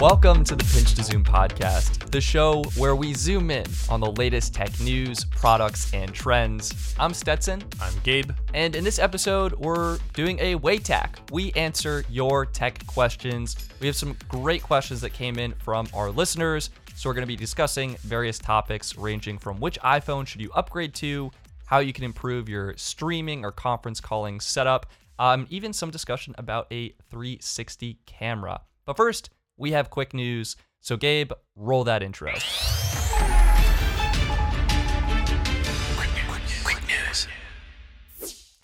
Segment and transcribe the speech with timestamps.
[0.00, 4.12] Welcome to the Pinch to Zoom podcast, the show where we zoom in on the
[4.12, 6.94] latest tech news, products, and trends.
[6.98, 7.64] I'm Stetson.
[7.80, 8.30] I'm Gabe.
[8.52, 11.30] And in this episode, we're doing a WayTac.
[11.32, 13.56] We answer your tech questions.
[13.80, 16.68] We have some great questions that came in from our listeners.
[16.94, 20.92] So we're going to be discussing various topics ranging from which iPhone should you upgrade
[20.96, 21.30] to,
[21.64, 26.66] how you can improve your streaming or conference calling setup, um, even some discussion about
[26.70, 28.60] a 360 camera.
[28.84, 30.56] But first, we have quick news.
[30.80, 32.32] So, Gabe, roll that intro.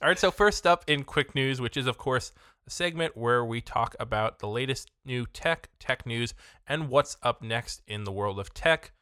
[0.01, 2.33] All right, so first up in quick news, which is, of course,
[2.67, 6.35] a segment where we talk about the latest new tech, tech news,
[6.67, 8.93] and what's up next in the world of tech.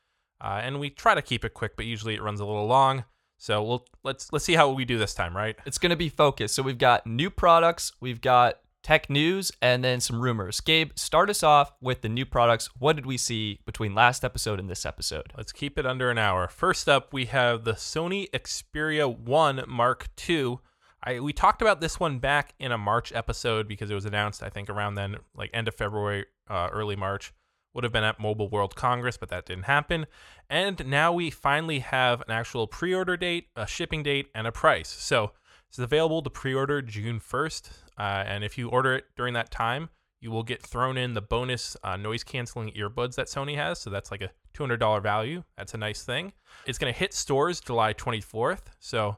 [0.43, 3.05] Uh, and we try to keep it quick, but usually it runs a little long.
[3.39, 5.57] So we'll let's let's see how we do this time, right?
[5.65, 6.55] It's going to be focused.
[6.55, 10.61] So we've got new products, we've got tech news, and then some rumors.
[10.61, 12.69] Gabe, start us off with the new products.
[12.79, 15.33] What did we see between last episode and this episode?
[15.37, 16.49] Let's keep it under an hour.
[16.49, 20.59] First up, we have the Sony Xperia 1 Mark II.
[21.03, 24.43] I we talked about this one back in a March episode because it was announced
[24.43, 27.33] I think around then, like end of February, uh, early March.
[27.73, 30.07] Would have been at Mobile World Congress, but that didn't happen.
[30.49, 34.89] And now we finally have an actual pre-order date, a shipping date, and a price.
[34.89, 35.31] So
[35.71, 39.89] it's available to pre-order June 1st, uh, and if you order it during that time,
[40.21, 43.79] you will get thrown in the bonus uh, noise canceling earbuds that Sony has.
[43.79, 45.45] So that's like a $200 value.
[45.57, 46.33] That's a nice thing.
[46.67, 48.63] It's going to hit stores July 24th.
[48.81, 49.17] So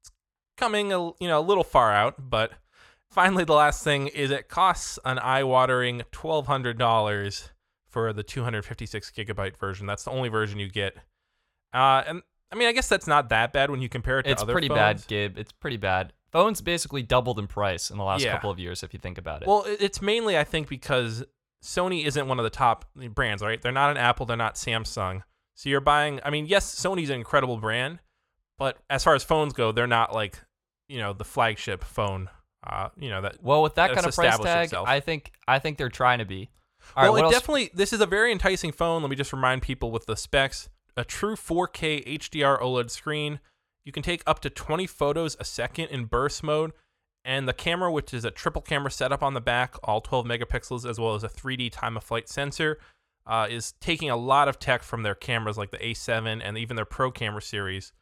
[0.00, 0.10] it's
[0.56, 2.52] coming a you know a little far out, but
[3.10, 5.18] finally the last thing is it costs an
[6.10, 7.50] twelve hundred dollars
[7.88, 9.86] for the 256 gigabyte version.
[9.86, 10.96] That's the only version you get.
[11.74, 12.22] Uh, and
[12.52, 14.40] I mean, I guess that's not that bad when you compare it to other phones.
[14.40, 14.78] It's other pretty phones.
[15.02, 15.38] bad, Gib.
[15.38, 16.12] It's pretty bad.
[16.30, 18.32] Phones basically doubled in price in the last Yeah.
[18.32, 19.48] couple of years, if you think about it.
[19.48, 21.24] Well, it- it's mainly I think because
[21.62, 23.60] Sony isn't one of the top brands, right?
[23.60, 25.22] They're not an Apple, they're not Samsung.
[25.54, 26.20] So you're buying.
[26.24, 28.00] I mean, yes, Sony's an incredible brand,
[28.58, 30.40] but as far as phones go, they're not like
[30.88, 32.28] you know the flagship phone.
[32.64, 34.88] Uh, you know that well, with that kind of price established tag, itself.
[34.88, 36.50] I think I think they're trying to be.
[36.96, 37.34] All right, well, what it else?
[37.34, 39.02] definitely this is a very enticing phone.
[39.02, 43.40] Let me just remind people with the specs: a true 4K HDR OLED screen.
[43.84, 46.72] You can take up to 20 photos a second in burst mode,
[47.24, 50.88] and the camera, which is a triple camera setup on the back, all 12 megapixels,
[50.88, 52.78] as well as a 3D time of flight sensor,
[53.26, 56.76] uh, is taking a lot of tech from their cameras like the A7 and even
[56.76, 57.92] their Pro camera series.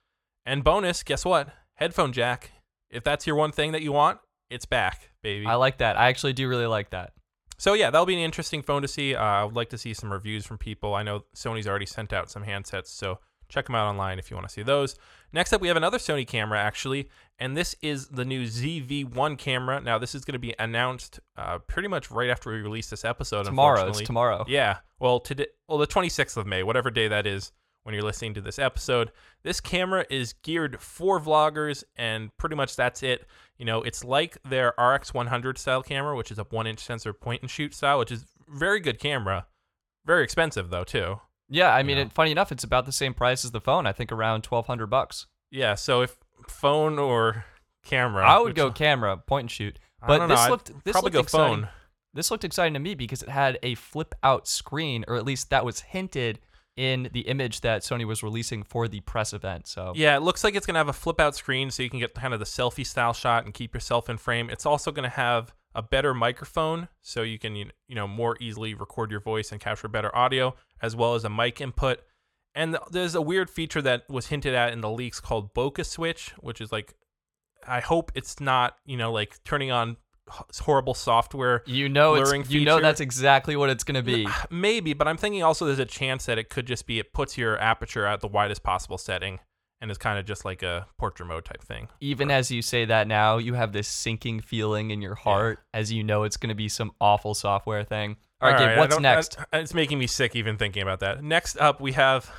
[0.46, 1.48] And bonus, guess what?
[1.74, 2.52] Headphone jack.
[2.90, 4.18] If that's your one thing that you want,
[4.48, 5.46] it's back, baby.
[5.46, 5.96] I like that.
[5.96, 7.12] I actually do really like that.
[7.60, 9.14] So yeah, that'll be an interesting phone to see.
[9.14, 10.94] Uh, I would like to see some reviews from people.
[10.94, 13.18] I know Sony's already sent out some handsets, so
[13.50, 14.96] check them out online if you want to see those.
[15.30, 19.78] Next up, we have another Sony camera actually, and this is the new ZV-1 camera.
[19.78, 23.04] Now, this is going to be announced uh, pretty much right after we release this
[23.04, 23.44] episode.
[23.44, 24.46] Tomorrow, it's tomorrow.
[24.48, 24.78] Yeah.
[24.98, 27.52] Well, today, well, the 26th of May, whatever day that is
[27.90, 29.10] when you're listening to this episode.
[29.42, 33.26] This camera is geared for vloggers, and pretty much that's it.
[33.58, 37.12] You know, it's like their RX 100 style camera, which is a one inch sensor
[37.12, 39.46] point and shoot style, which is very good camera.
[40.06, 41.20] Very expensive though, too.
[41.48, 42.02] Yeah, I mean, know.
[42.02, 43.86] it, funny enough, it's about the same price as the phone.
[43.86, 45.26] I think around twelve hundred bucks.
[45.50, 45.74] Yeah.
[45.74, 47.44] So if phone or
[47.84, 49.80] camera, I would go camera, point and shoot.
[50.06, 51.64] But this know, I'd looked this probably looked go exciting.
[51.64, 51.68] phone.
[52.14, 55.50] This looked exciting to me because it had a flip out screen, or at least
[55.50, 56.38] that was hinted
[56.80, 59.66] in the image that Sony was releasing for the press event.
[59.66, 61.98] So Yeah, it looks like it's to have a flip out screen so you can
[61.98, 64.48] get kind of the selfie style shot and keep yourself in frame.
[64.48, 69.10] It's also to have a better microphone so you can you know more easily record
[69.10, 72.00] your voice and capture better audio as well as a mic input.
[72.54, 76.32] And there's a weird feature that was hinted at in the leaks called bokeh switch,
[76.38, 76.94] which is like
[77.68, 79.98] I hope it's not, you know, like turning on
[80.60, 84.26] horrible software you know, it's, you know that's exactly what it's gonna be.
[84.50, 87.36] Maybe, but I'm thinking also there's a chance that it could just be it puts
[87.36, 89.40] your aperture at the widest possible setting
[89.80, 91.88] and is kind of just like a portrait mode type thing.
[92.00, 95.90] Even as you say that now, you have this sinking feeling in your heart as
[95.90, 98.16] you know it's gonna be some awful software thing.
[98.40, 99.38] All right, Gabe, what's next?
[99.52, 101.22] I- it's making me sick even thinking about that.
[101.22, 102.30] Next up, we have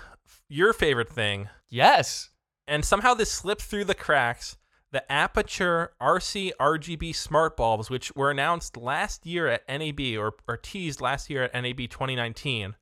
[0.50, 2.30] your favorite thing, yes.
[2.68, 4.58] and somehow this slipped through the cracks.
[4.92, 10.58] The Aputure RC RGB smart bulbs, which were announced last year at NAB or, or
[10.58, 12.76] teased last year at NAB 2019,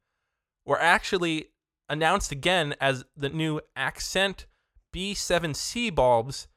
[0.65, 1.49] were actually
[1.87, 4.47] announced again as the new Accent
[4.93, 6.47] B7C bulbs.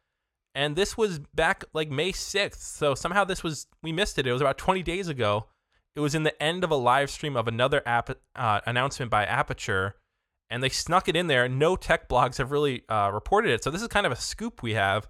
[0.54, 2.56] And this was back like May 6th.
[2.56, 4.26] So somehow this was, we missed it.
[4.26, 5.48] It was about 20 days ago.
[5.94, 9.26] It was in the end of a live stream of another app, uh, announcement by
[9.26, 9.92] Aputure.
[10.48, 11.46] And they snuck it in there.
[11.48, 13.64] No tech blogs have really uh, reported it.
[13.64, 15.08] So this is kind of a scoop we have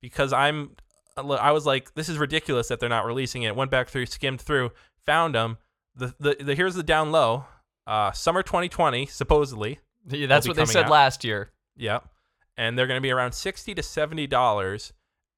[0.00, 0.76] because I'm,
[1.16, 3.56] I was like, this is ridiculous that they're not releasing it.
[3.56, 4.70] Went back through, skimmed through,
[5.04, 5.58] found them.
[5.96, 7.44] the, the, the here's the down low.
[7.86, 9.78] Uh, summer 2020, supposedly.
[10.06, 10.90] Yeah, that's what they said out.
[10.90, 11.52] last year.
[11.76, 12.06] Yep.
[12.56, 14.92] And they're going to be around 60 to 70 dollars.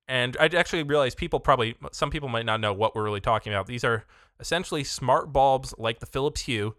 [0.09, 3.53] And I actually realized people probably some people might not know what we're really talking
[3.53, 3.67] about.
[3.67, 4.05] These are
[4.41, 6.75] essentially smart bulbs like the Philips Hue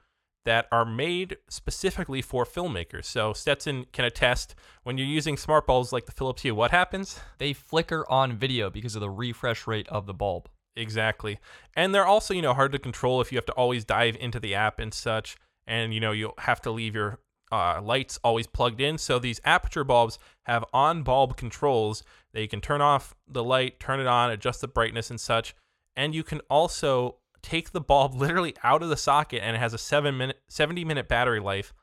[0.46, 3.06] that are made specifically for filmmakers.
[3.06, 7.20] So Stetson can attest when you're using smart bulbs like the Philips Hue, what happens?
[7.38, 10.50] They flicker on video because of the refresh rate of the bulb.
[10.76, 11.38] Exactly.
[11.76, 14.40] And they're also, you know, hard to control if you have to always dive into
[14.40, 15.38] the app and such.
[15.68, 17.20] And, you know, you have to leave your
[17.52, 18.98] uh, lights always plugged in.
[18.98, 22.04] So these Aputure bulbs have on bulb controls
[22.34, 25.54] that you can turn off the light, turn it on, adjust the brightness and such.
[25.96, 29.74] And you can also take the bulb literally out of the socket and it has
[29.74, 31.74] a seven minute, 70 minute battery life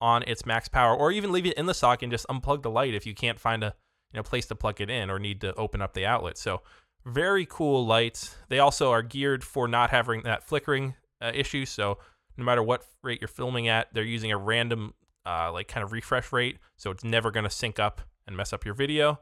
[0.00, 2.70] on its max power, or even leave it in the socket and just unplug the
[2.70, 3.74] light if you can't find a
[4.12, 6.36] you know place to plug it in or need to open up the outlet.
[6.36, 6.62] So
[7.04, 8.36] very cool lights.
[8.48, 11.64] They also are geared for not having that flickering uh, issue.
[11.64, 11.98] So
[12.36, 15.92] no matter what rate you're filming at, they're using a random uh, like kind of
[15.92, 19.18] refresh rate, so it's never going to sync up and mess up your video.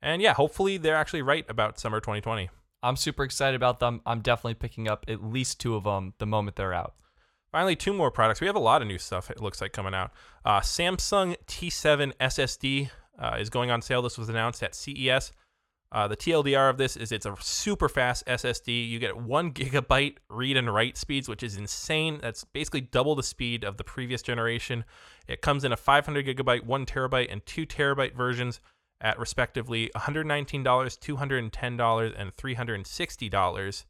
[0.00, 2.48] And yeah, hopefully they're actually right about summer 2020.
[2.82, 4.00] I'm super excited about them.
[4.06, 6.94] I'm definitely picking up at least two of them the moment they're out.
[7.50, 8.40] Finally, two more products.
[8.40, 9.30] We have a lot of new stuff.
[9.30, 10.12] It looks like coming out.
[10.44, 14.02] Uh, Samsung T7 SSD uh, is going on sale.
[14.02, 15.32] This was announced at CES.
[15.90, 18.88] Uh, the TLDR of this is it's a super fast SSD.
[18.88, 22.18] You get one gigabyte read and write speeds, which is insane.
[22.20, 24.84] That's basically double the speed of the previous generation.
[25.26, 28.60] It comes in a 500 gigabyte, one terabyte, and two terabyte versions
[29.00, 33.84] at respectively $119, $210, and $360.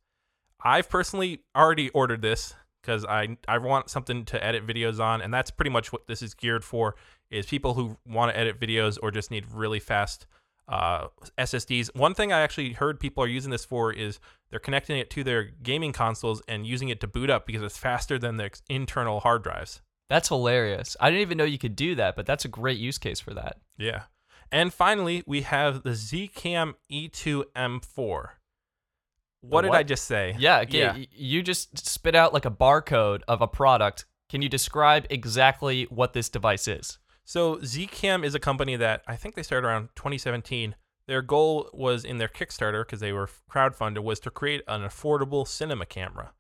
[0.65, 5.33] I've personally already ordered this because I I want something to edit videos on, and
[5.33, 6.97] that's pretty much what this is geared for.
[7.31, 10.27] Is people who want to edit videos or just need really fast
[10.69, 11.09] uh,
[11.39, 11.95] SSDs.
[11.95, 14.19] One thing I actually heard people are using this for is
[14.51, 17.79] they're connecting it to their gaming consoles and using it to boot up because it's
[17.79, 19.81] faster than their internal hard drives.
[20.09, 20.97] That's hilarious.
[21.01, 23.35] I didn't even know you could do that, but that's a great use case for
[23.35, 23.59] that.
[23.77, 24.05] Yeah.
[24.51, 28.29] And finally, we have the Zcam E E2 M4.
[29.41, 29.79] What did what?
[29.79, 30.35] I just say?
[30.39, 30.97] Yeah, okay, Yeah.
[31.13, 34.07] you just spit out like a barcode of a product.
[34.29, 36.99] Can you describe exactly what this device is?
[37.25, 40.75] So Zcam is a company that I think they started around 2017.
[41.07, 45.47] Their goal was in their Kickstarter because they were crowdfunded was to create an affordable
[45.47, 46.33] cinema camera.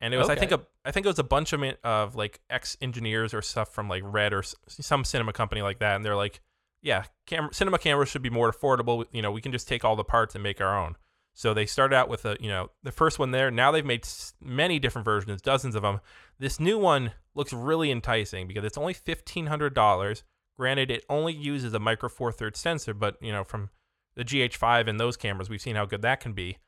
[0.00, 0.64] And it was I think a Okay.
[0.84, 4.02] I think it was a bunch of, of like ex engineers or stuff from like
[4.04, 6.40] Red or some cinema company like that and they're like,
[6.82, 9.96] yeah, cam- cinema cameras should be more affordable, you know, we can just take all
[9.96, 10.96] the parts and make our own.
[11.34, 13.50] So they started out with a, you know, the first one there.
[13.50, 14.06] Now they've made
[14.40, 16.00] many different versions, dozens of them.
[16.38, 20.24] This new one looks really enticing because it's only fifteen hundred dollars.
[20.58, 23.70] Granted, it only uses a micro four thirds sensor, but you know, from
[24.16, 26.58] the GH5 and those cameras, we've seen how good that can be.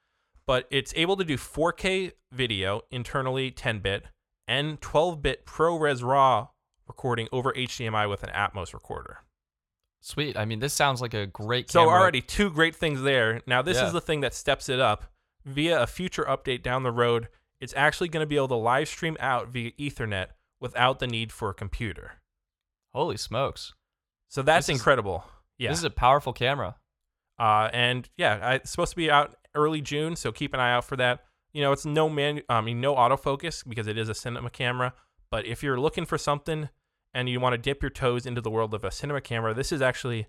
[0.47, 4.05] But it's able to do 4K video internally, 10 bit,
[4.49, 6.49] and 12 bit ProRes RAW
[6.89, 9.19] recording over HDMI with an Atomos recorder.
[10.05, 10.37] Sweet.
[10.37, 11.95] I mean, this sounds like a great So camera.
[12.01, 13.41] already two great things there.
[13.47, 13.87] Now this Yeah.
[13.87, 15.07] is the thing that steps it up
[15.45, 17.29] via a future update down the road.
[17.61, 21.33] It's actually going to be able to live stream out via Ethernet without the need
[21.33, 22.15] for a computer.
[22.93, 23.75] Holy smokes.
[24.29, 25.25] So that's This is- incredible.
[25.57, 25.71] Yeah.
[25.71, 26.77] This is a powerful camera.
[27.39, 30.85] Uh, and yeah, it's supposed to be out early June, so keep an eye out
[30.85, 31.25] for that.
[31.53, 34.95] You know, it's no man, I mean, no autofocus because it is a cinema camera.
[35.31, 36.71] But if you're looking for something
[37.15, 39.73] and you want to dip your toes into the world of a cinema camera, this
[39.73, 40.27] is actually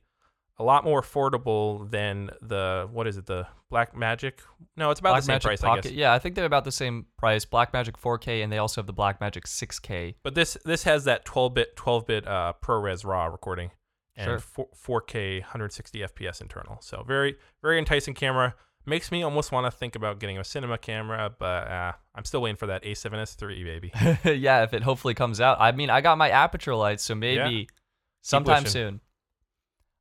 [0.60, 4.34] a lot more affordable than the what is it, the Blackmagic?
[4.78, 5.84] No, it's about the same Blackmagic price, I Pocket.
[5.86, 5.92] guess.
[5.94, 7.44] Yeah, I think they're about the same price.
[7.46, 10.16] Blackmagic 4K, and they also have the Blackmagic 6K.
[10.24, 13.72] But this this has that 12 bit 12 bit uh, ProRes RAW recording
[14.16, 14.68] and Sure.
[14.76, 16.78] four 4K 160 FPS internal.
[16.82, 18.54] So very very enticing camera.
[18.86, 22.42] Makes me almost want to think about getting a cinema camera, but uh, I'm still
[22.42, 23.92] waiting for that A7S III, baby.
[24.40, 25.58] yeah, if it hopefully comes out.
[25.62, 27.70] I mean, I got my Aputure lights, so maybe
[28.22, 29.00] sometime soon.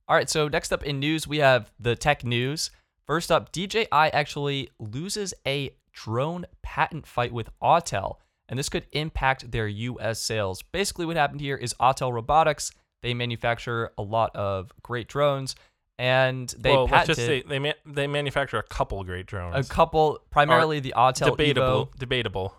[0.09, 2.71] All right, so next up in news, we have the tech news.
[3.07, 8.17] First up, DJI actually loses a drone patent fight with Autel,
[8.49, 10.63] and this could impact their US sales.
[10.63, 12.73] Basically, what happened here is Autel Robotics,
[13.03, 15.55] they manufacture a lot of great drones,
[16.03, 19.55] and they well, let's patented just say they ma- they manufacture a couple great drones.
[19.55, 21.97] a couple, primarily the Autel debatable, Evo.
[21.97, 22.57] debatable.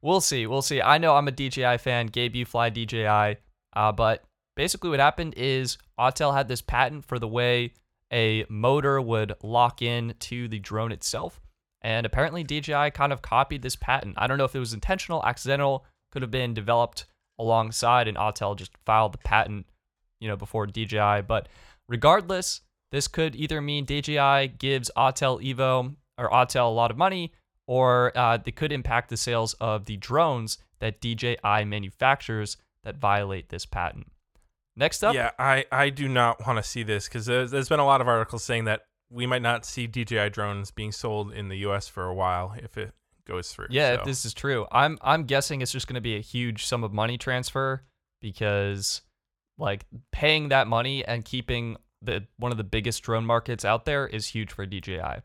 [0.00, 0.46] We'll see.
[0.46, 0.80] We'll see.
[0.80, 2.06] I know I'm a DJI fan.
[2.06, 3.38] Gabe, you fly DJI.
[3.74, 4.22] Uh, but
[4.54, 7.72] basically, what happened is Autel had this patent for the way
[8.12, 11.40] a motor would lock in to the drone itself.
[11.82, 14.14] And apparently, DJI kind of copied this patent.
[14.16, 17.06] I don't know if it was intentional, accidental, could have been developed
[17.36, 19.66] alongside, and Autel just filed the patent,
[20.20, 21.22] you know, before DJI.
[21.26, 21.48] But
[21.88, 22.60] regardless,
[22.90, 27.32] this could either mean DJI gives Autel Evo or Autel a lot of money,
[27.66, 33.48] or uh, they could impact the sales of the drones that DJI manufactures that violate
[33.48, 34.06] this patent.
[34.76, 37.80] Next up, Yeah, I, I do not want to see this because there's, there's been
[37.80, 41.48] a lot of articles saying that we might not see DJI drones being sold in
[41.48, 41.88] the U.S.
[41.88, 42.92] for a while if it
[43.24, 43.68] goes through.
[43.70, 44.00] Yeah, so.
[44.00, 46.82] if this is true, I'm I'm guessing it's just going to be a huge sum
[46.82, 47.84] of money transfer
[48.20, 49.02] because
[49.58, 54.06] like paying that money and keeping the one of the biggest drone markets out there
[54.06, 55.22] is huge for DJI.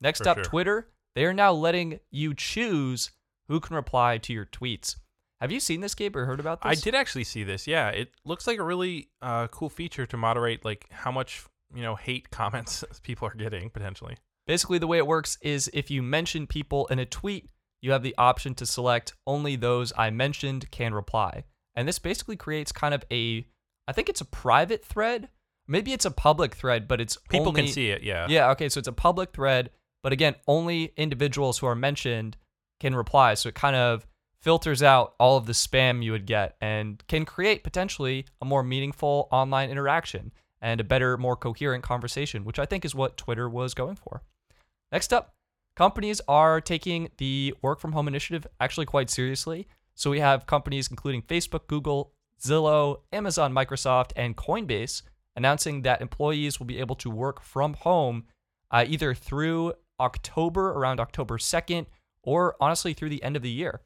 [0.00, 0.44] Next For up, sure.
[0.44, 0.88] Twitter.
[1.14, 3.10] They are now letting you choose
[3.48, 4.96] who can reply to your tweets.
[5.40, 6.70] Have you seen this, Gabe, or heard about this?
[6.70, 7.66] I did actually see this.
[7.66, 11.82] Yeah, it looks like a really uh, cool feature to moderate like how much you
[11.82, 14.16] know hate comments people are getting potentially.
[14.46, 17.50] Basically, the way it works is if you mention people in a tweet,
[17.80, 21.44] you have the option to select only those I mentioned can reply.
[21.74, 23.46] And this basically creates kind of a,
[23.86, 25.28] I think it's a private thread.
[25.68, 28.02] Maybe it's a public thread, but it's People only, can see it.
[28.02, 28.26] Yeah.
[28.28, 29.70] Yeah, okay, so it's a public thread,
[30.02, 32.36] but again, only individuals who are mentioned
[32.80, 33.34] can reply.
[33.34, 34.06] So it kind of
[34.40, 38.62] filters out all of the spam you would get and can create potentially a more
[38.62, 43.48] meaningful online interaction and a better, more coherent conversation, which I think is what Twitter
[43.48, 44.22] was going for.
[44.92, 45.34] Next up,
[45.74, 49.68] companies are taking the work from home initiative actually quite seriously.
[50.00, 55.02] So we have companies including Facebook, Google, Zillow, Amazon, Microsoft, and Coinbase
[55.36, 58.24] announcing that employees will be able to work from home
[58.70, 61.84] uh, either through October, around October 2nd,
[62.22, 63.82] or honestly through the end of the year.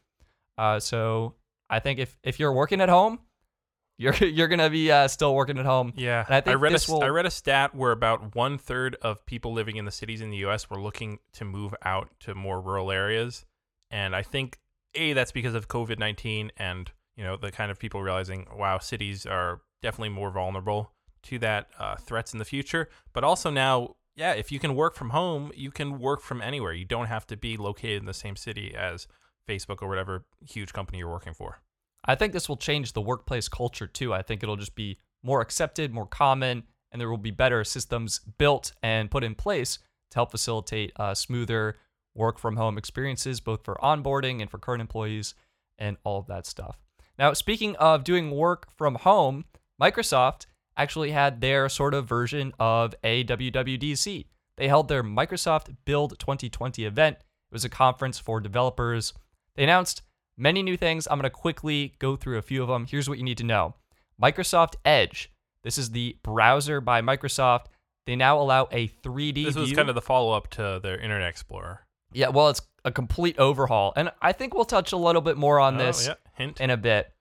[0.57, 1.35] Uh, so
[1.69, 3.19] I think if, if you're working at home,
[3.99, 5.95] you're you're gonna be uh, still working at home.
[5.97, 8.57] Yeah, And I think read this a, will- I read a stat where about one
[8.59, 10.71] third of people living in the cities in the U.S.
[10.71, 13.47] were looking to move out to more rural areas,
[13.91, 14.61] and I think
[14.95, 18.79] a that's because of COVID nineteen and you know the kind of people realizing wow
[18.79, 20.93] cities are definitely more vulnerable
[21.25, 24.95] to that uh, threats in the future, but also now yeah if you can work
[24.95, 28.15] from home you can work from anywhere you don't have to be located in the
[28.15, 29.07] same city as
[29.49, 31.61] Facebook or whatever huge company you're working for.
[32.05, 34.13] I think this will change the workplace culture too.
[34.13, 38.21] I think it'll just be more accepted, more common, and there will be better systems
[38.39, 39.79] built and put in place
[40.11, 41.77] to help facilitate uh, smoother
[42.15, 45.35] work from home experiences, both for onboarding and for current employees
[45.79, 46.79] and all of that stuff.
[47.19, 49.45] Now, speaking of doing work from home,
[49.81, 54.27] Microsoft actually had their sort of version of a WWDC.
[54.57, 57.17] They held their Microsoft Build 2020 event.
[57.19, 59.13] It was a conference for developers.
[59.55, 60.03] They announced
[60.37, 61.07] many new things.
[61.09, 62.87] I'm going to quickly go through a few of them.
[62.87, 63.75] Here's what you need to know
[64.21, 65.31] Microsoft Edge.
[65.63, 67.67] This is the browser by Microsoft.
[68.07, 69.77] They now allow a 3D This was view.
[69.77, 71.87] kind of the follow up to their Internet Explorer.
[72.15, 73.93] Yeah, well, it's a complete overhaul.
[73.97, 76.15] And I think we'll touch a little bit more on Oh, this yeah.
[76.35, 76.61] Hint.
[76.61, 77.13] in a bit.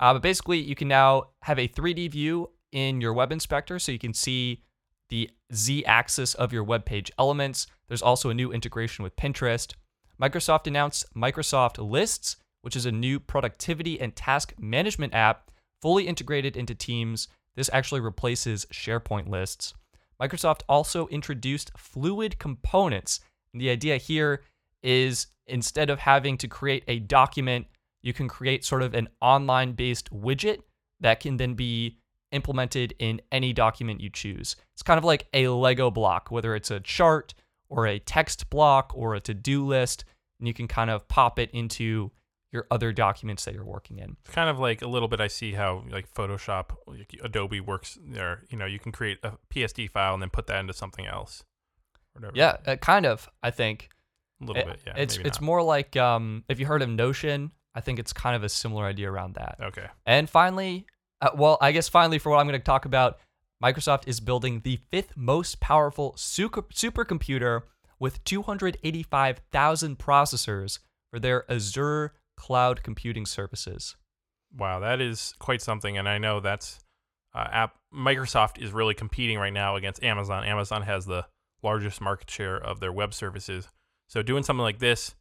[0.00, 3.92] Uh, but basically, you can now have a 3D view in your web inspector so
[3.92, 4.62] you can see
[5.10, 7.66] the Z axis of your web page elements.
[7.88, 9.74] There's also a new integration with Pinterest.
[10.20, 16.56] Microsoft announced Microsoft Lists, which is a new productivity and task management app fully integrated
[16.56, 17.28] into Teams.
[17.56, 19.74] This actually replaces SharePoint lists.
[20.20, 23.20] Microsoft also introduced fluid components.
[23.54, 24.42] The idea here
[24.82, 27.66] is instead of having to create a document,
[28.02, 30.60] you can create sort of an online based widget
[31.00, 31.98] that can then be
[32.32, 34.56] implemented in any document you choose.
[34.72, 37.34] It's kind of like a Lego block, whether it's a chart
[37.68, 40.04] or a text block or a to do list,
[40.38, 42.10] and you can kind of pop it into
[42.52, 44.16] your other documents that you're working in.
[44.24, 45.20] It's kind of like a little bit.
[45.20, 48.44] I see how like Photoshop, like Adobe works there.
[48.50, 51.44] You know, you can create a PSD file and then put that into something else.
[52.14, 52.32] Whatever.
[52.36, 53.88] Yeah, uh, kind of, I think.
[54.40, 54.80] a little It- bit.
[54.86, 55.46] Yeah, it's it's not.
[55.46, 58.84] more like um, if you heard of Notion, I think it's kind of a similar
[58.86, 59.56] idea around that.
[59.60, 59.86] okay.
[60.04, 60.86] And finally,
[61.20, 63.18] uh, well, I guess finally for what I'm going to talk about,
[63.62, 67.62] Microsoft is building the fifth most powerful super supercomputer
[68.00, 70.78] with 285,000 processors
[71.10, 73.96] for their Azure cloud computing services.
[74.56, 75.96] Wow, that is quite something.
[75.96, 76.80] And I know that's
[77.34, 77.76] uh, app.
[77.94, 80.44] Microsoft is really competing right now against Amazon.
[80.44, 81.26] Amazon has the
[81.62, 83.68] largest market share of their web services.
[84.08, 85.14] So doing something like this,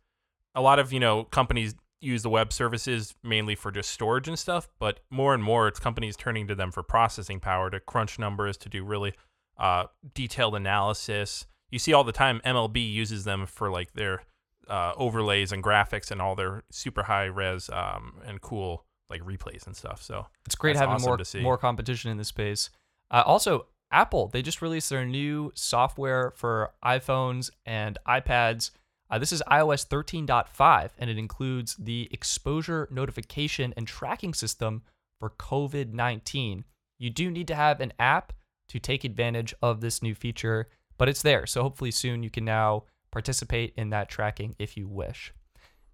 [0.55, 4.37] a lot of you know companies use the web services mainly for just storage and
[4.37, 8.17] stuff, but more and more it's companies turning to them for processing power to crunch
[8.17, 9.13] numbers to do really
[9.57, 11.45] uh, detailed analysis.
[11.69, 14.23] You see all the time MLB uses them for like their
[14.67, 19.67] uh, overlays and graphics and all their super high res um, and cool like replays
[19.67, 20.01] and stuff.
[20.01, 22.69] So It's great having awesome more more competition in this space.
[23.11, 28.71] Uh, also, Apple they just released their new software for iPhones and iPads.
[29.09, 34.83] Uh, this is iOS 13.5, and it includes the exposure notification and tracking system
[35.19, 36.63] for COVID 19.
[36.97, 38.33] You do need to have an app
[38.69, 41.45] to take advantage of this new feature, but it's there.
[41.45, 45.33] So hopefully soon you can now participate in that tracking if you wish.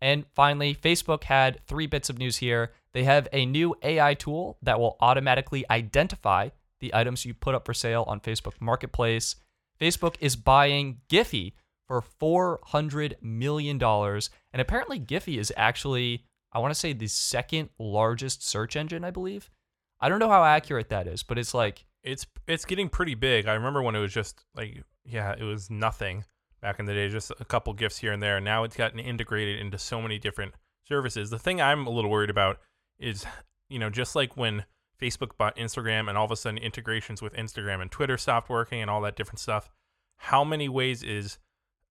[0.01, 2.71] And finally, Facebook had three bits of news here.
[2.93, 6.49] They have a new AI tool that will automatically identify
[6.79, 9.36] the items you put up for sale on Facebook Marketplace.
[9.79, 11.53] Facebook is buying Giphy
[11.88, 13.81] for $400 million.
[13.81, 19.12] And apparently, Giphy is actually, I want to say, the second largest search engine, I
[19.12, 19.50] believe.
[20.00, 23.48] I don't know how accurate that is, but it's like, It's it's getting pretty big.
[23.48, 26.25] I remember when it was just like yeah, it was nothing
[26.62, 28.39] back in the day, just a couple gifts here and there.
[28.39, 30.53] Now it's gotten integrated into so many different
[30.88, 31.29] services.
[31.29, 32.60] The thing I'm a little worried about
[33.00, 33.25] is,
[33.69, 34.65] you know, just like when
[35.01, 38.81] Facebook bought Instagram and all of a sudden integrations with Instagram and Twitter stopped working
[38.81, 39.69] and all that different stuff,
[40.17, 41.37] how many ways is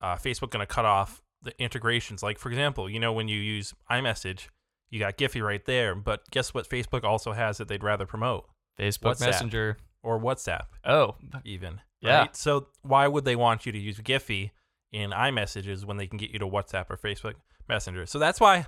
[0.00, 2.22] uh, Facebook going to cut off the integrations?
[2.22, 4.48] Like, for example, you know, when you use iMessage,
[4.90, 8.48] you got Giphy right there, but guess what Facebook also has that they'd rather promote?
[8.78, 9.26] Facebook WhatsApp.
[9.26, 9.78] Messenger.
[10.02, 11.80] Or WhatsApp Oh, even.
[12.00, 12.20] Yeah.
[12.20, 12.36] Right?
[12.36, 14.52] So why would they want you to use Giphy
[14.92, 17.34] in iMessages when they can get you to WhatsApp or Facebook
[17.68, 18.06] Messenger?
[18.06, 18.66] So that's why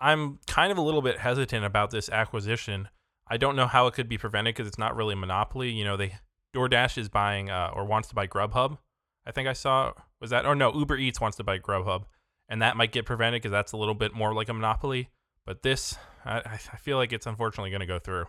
[0.00, 2.88] I'm kind of a little bit hesitant about this acquisition.
[3.30, 5.70] I don't know how it could be prevented because it's not really a monopoly.
[5.70, 6.16] You know, they
[6.54, 8.78] DoorDash is buying uh, or wants to buy Grubhub.
[9.26, 12.04] I think I saw was that or no Uber Eats wants to buy Grubhub,
[12.48, 15.10] and that might get prevented because that's a little bit more like a monopoly.
[15.44, 16.40] But this, I,
[16.72, 18.26] I feel like it's unfortunately going to go through.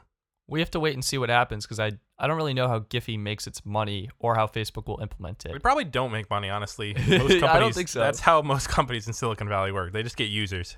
[0.48, 2.80] we have to wait and see what happens because I, I don't really know how
[2.80, 5.52] Giphy makes its money or how Facebook will implement it.
[5.52, 6.96] We probably don't make money, honestly.
[6.98, 8.00] I Most don't companies, think so.
[8.00, 9.92] That's how most companies in Silicon Valley work.
[9.94, 10.78] They just get users.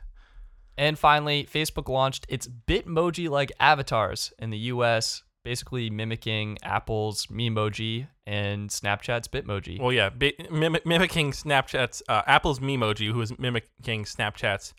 [0.77, 8.07] And finally, Facebook launched its Bitmoji like avatars in the US, basically mimicking Apple's Memoji
[8.25, 9.79] and Snapchat's Bitmoji.
[9.79, 14.73] Well, yeah, bi- mim- mimicking Snapchat's uh, Apple's Memoji, who is mimicking Snapchat's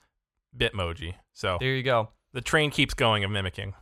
[0.56, 1.14] Bitmoji.
[1.32, 2.10] So there you go.
[2.32, 3.74] the train keeps going of mimicking.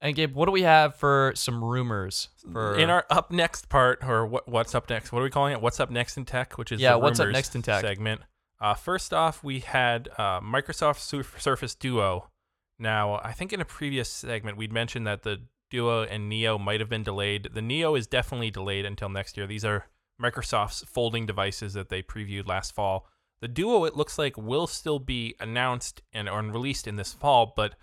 [0.00, 4.00] And Gabe, what do we have for some rumors for In our up next part,
[4.06, 5.12] or what, what's up next?
[5.12, 5.62] What are we calling it?
[5.62, 6.58] What's up next in tech?
[6.58, 7.80] Which is Yeah, the what's up next in tech?
[7.80, 8.20] segment.
[8.60, 12.30] Uh, first off, we had uh, Microsoft Surf- Surface Duo.
[12.78, 16.80] Now, I think in a previous segment we'd mentioned that the Duo and Neo might
[16.80, 17.50] have been delayed.
[17.52, 19.46] The Neo is definitely delayed until next year.
[19.46, 19.86] These are
[20.20, 23.06] Microsoft's folding devices that they previewed last fall.
[23.40, 27.52] The Duo, it looks like, will still be announced and or released in this fall,
[27.56, 27.74] but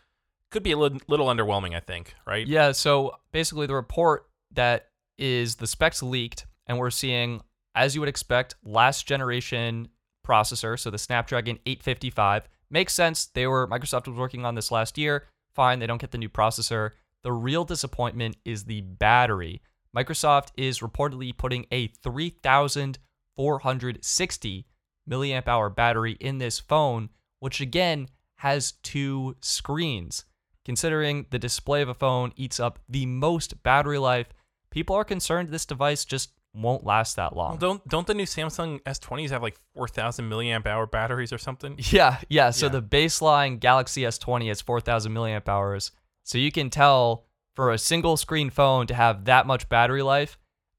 [0.50, 1.76] could be a little, little underwhelming.
[1.76, 2.48] I think, right?
[2.48, 7.42] Yeah, so basically the report that is the specs leaked and we're seeing
[7.76, 9.90] as you would expect last generation
[10.26, 13.26] processor, so the Snapdragon 855 makes sense.
[13.26, 15.28] They were Microsoft was working on this last year.
[15.54, 16.92] Fine, they don't get the new processor.
[17.24, 19.62] The real disappointment is the battery.
[19.96, 24.66] Microsoft is reportedly putting a 3460
[25.10, 28.08] milliamp hour battery in this phone, which again
[28.38, 30.26] has two screens.
[30.64, 34.28] Considering the display of a phone eats up the most battery life,
[34.70, 37.52] people are concerned this device just won't last that long.
[37.52, 41.76] Well, don't don't the new Samsung S20s have like 4,000 milliamp hour batteries or something?
[41.92, 42.50] Yeah, yeah.
[42.52, 42.74] So Yeah.
[42.74, 45.92] the baseline Galaxy S20 has 4,000 milliamp hours.
[46.24, 50.38] So you can tell for a single screen phone to have that much battery life,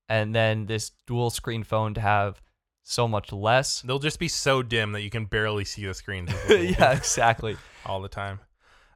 [0.08, 2.40] and then this dual screen phone to have
[2.82, 3.80] so much less.
[3.82, 7.56] They'll just be so dim that you can barely see the screens yeah, exactly.
[7.86, 8.40] all the time.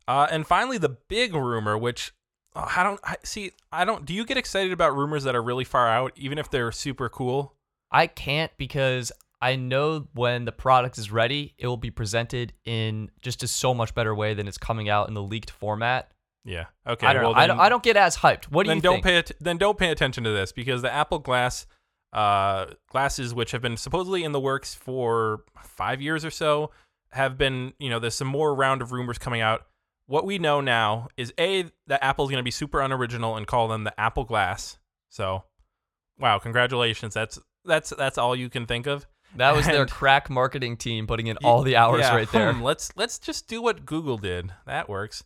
[0.08, 2.12] Uh, and finally, the big rumor, which
[2.56, 3.52] I don't I, see.
[3.72, 4.04] I don't.
[4.04, 7.08] Do you get excited about rumors that are really far out, even if they're super
[7.08, 7.54] cool?
[7.90, 13.10] I can't because I know when the product is ready, it will be presented in
[13.20, 16.10] just a so much better way than it's coming out in the leaked format.
[16.44, 16.66] Yeah.
[16.86, 17.06] Okay.
[17.06, 17.38] I don't well, know.
[17.38, 17.60] I don't.
[17.60, 18.44] I don't get as hyped.
[18.44, 19.04] What do then you don't think?
[19.04, 19.32] pay it.
[19.40, 21.66] Then don't pay attention to this because the Apple Glass
[22.12, 26.70] uh, glasses, which have been supposedly in the works for five years or so,
[27.10, 27.74] have been.
[27.78, 29.66] You know, there's some more round of rumors coming out.
[30.06, 33.68] What we know now is a that Apple's going to be super unoriginal and call
[33.68, 34.78] them the Apple Glass.
[35.08, 35.44] So,
[36.18, 37.14] wow, congratulations.
[37.14, 39.06] That's that's that's all you can think of.
[39.36, 42.52] that was their crack marketing team putting in all the hours Yeah, right there.
[42.52, 44.52] hmm, let's let's just do what Google did.
[44.66, 45.24] That works.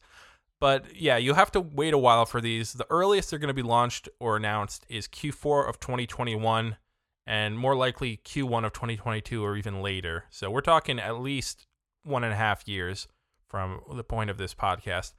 [0.60, 2.74] But yeah, you have to wait a while for these.
[2.74, 6.76] The earliest they're going to be launched or announced is Q4 of 2021
[7.26, 10.24] and more likely Q1 of 2022 or even later.
[10.30, 11.66] So we're talking at least
[12.02, 13.08] one and a half years
[13.50, 15.12] from the point of this podcast.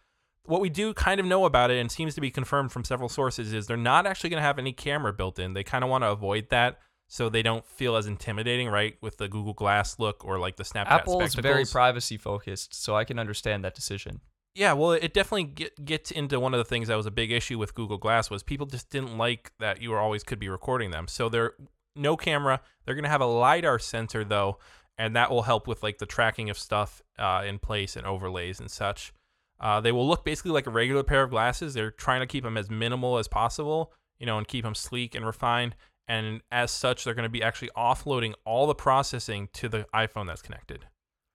[0.45, 3.09] What we do kind of know about it and seems to be confirmed from several
[3.09, 5.53] sources is they're not actually going to have any camera built in.
[5.53, 9.17] They kind of want to avoid that so they don't feel as intimidating, right, with
[9.17, 11.43] the Google Glass look or like the Snapchat Apple's spectacles.
[11.43, 14.21] very privacy focused, so I can understand that decision.
[14.55, 17.31] Yeah, well, it definitely get, gets into one of the things that was a big
[17.31, 20.47] issue with Google Glass was people just didn't like that you were always could be
[20.47, 21.07] recording them.
[21.07, 21.53] So they're
[21.97, 22.61] no camera.
[22.85, 24.59] They're gonna have a lidar sensor though,
[24.97, 28.59] and that will help with like the tracking of stuff uh, in place and overlays
[28.59, 29.13] and such.
[29.59, 31.73] Uh, they will look basically like a regular pair of glasses.
[31.73, 35.13] They're trying to keep them as minimal as possible, you know, and keep them sleek
[35.15, 35.75] and refined.
[36.07, 40.27] and as such, they're going to be actually offloading all the processing to the iPhone
[40.27, 40.85] that's connected.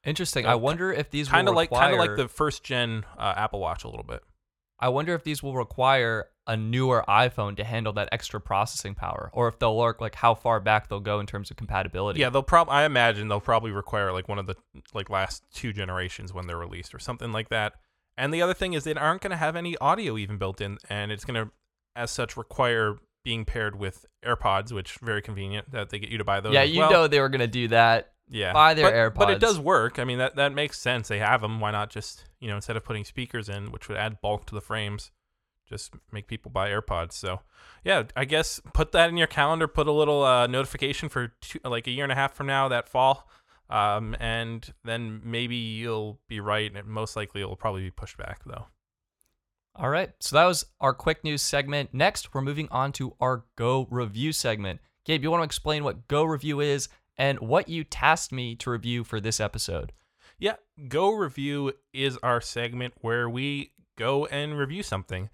[0.04, 0.44] Interesting.
[0.44, 3.34] So, I wonder if these Kind of like kind of like the first gen uh,
[3.36, 4.22] Apple Watch a little bit.
[4.78, 9.30] I wonder if these will require a newer iPhone to handle that extra processing power,
[9.32, 12.20] or if they'll work like how far back they'll go in terms of compatibility.
[12.20, 12.74] Yeah, they'll probably.
[12.74, 14.54] I imagine they'll probably require like one of the
[14.94, 17.74] like last two generations when they're released or something like that.
[18.16, 20.78] And the other thing is they aren't going to have any audio even built in,
[20.88, 21.52] and it's going to,
[21.94, 26.24] as such, require being paired with AirPods, which very convenient that they get you to
[26.24, 26.54] buy those.
[26.54, 26.90] yeah, you well.
[26.90, 28.12] know they were gonna do that.
[28.28, 29.98] yeah, buy their but, But it does work.
[29.98, 31.08] I mean, that that makes sense.
[31.08, 31.58] They have them.
[31.58, 34.54] Why not just you know instead of putting speakers in, which would add bulk to
[34.54, 35.10] the frames,
[35.68, 37.12] just make people buy AirPods.
[37.12, 37.40] So
[37.84, 39.68] yeah, I guess put that in your calendar.
[39.68, 42.68] Put a little uh, notification for two, like a year and a half from now
[42.68, 43.28] that fall.
[43.68, 48.40] Um, and then maybe you'll be right, and most likely it'll probably be pushed back
[48.44, 48.66] though.
[49.74, 50.10] All right.
[50.20, 51.92] So that was our quick news segment.
[51.92, 54.80] Next, we're moving on to our Go review segment.
[55.04, 58.70] Gabe, you want to explain what Go review is and what you tasked me to
[58.70, 59.92] review for this episode?
[60.38, 60.56] Yeah,
[60.88, 65.30] Go Review is our segment where we go and review something.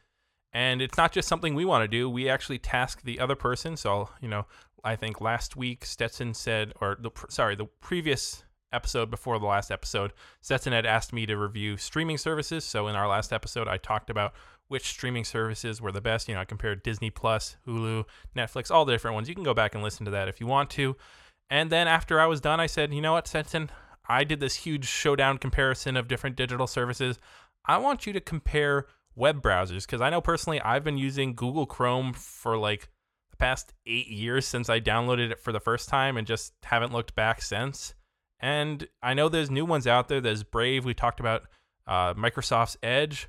[0.52, 2.10] And it's not just something we want to do.
[2.10, 3.76] We actually task the other person.
[3.76, 4.46] So, you know,
[4.84, 9.70] I think last week Stetson said, or the sorry, the previous episode before the last
[9.70, 12.64] episode, Stetson had asked me to review streaming services.
[12.64, 14.32] So in our last episode, I talked about
[14.68, 16.28] which streaming services were the best.
[16.28, 18.04] You know, I compared Disney Plus, Hulu,
[18.36, 19.28] Netflix, all the different ones.
[19.28, 20.96] You can go back and listen to that if you want to.
[21.50, 23.70] And then after I was done, I said, you know what, Stetson,
[24.08, 27.18] I did this huge showdown comparison of different digital services.
[27.66, 31.66] I want you to compare web browsers because I know personally I've been using Google
[31.66, 32.88] Chrome for like
[33.30, 36.92] the past eight years since I downloaded it for the first time and just haven't
[36.92, 37.94] looked back since.
[38.40, 40.20] And I know there's new ones out there.
[40.20, 40.84] There's Brave.
[40.84, 41.44] We talked about
[41.86, 43.28] uh, Microsoft's Edge.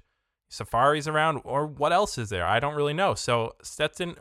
[0.50, 2.46] Safari's around, or what else is there?
[2.46, 3.16] I don't really know.
[3.16, 4.18] So, Stetson,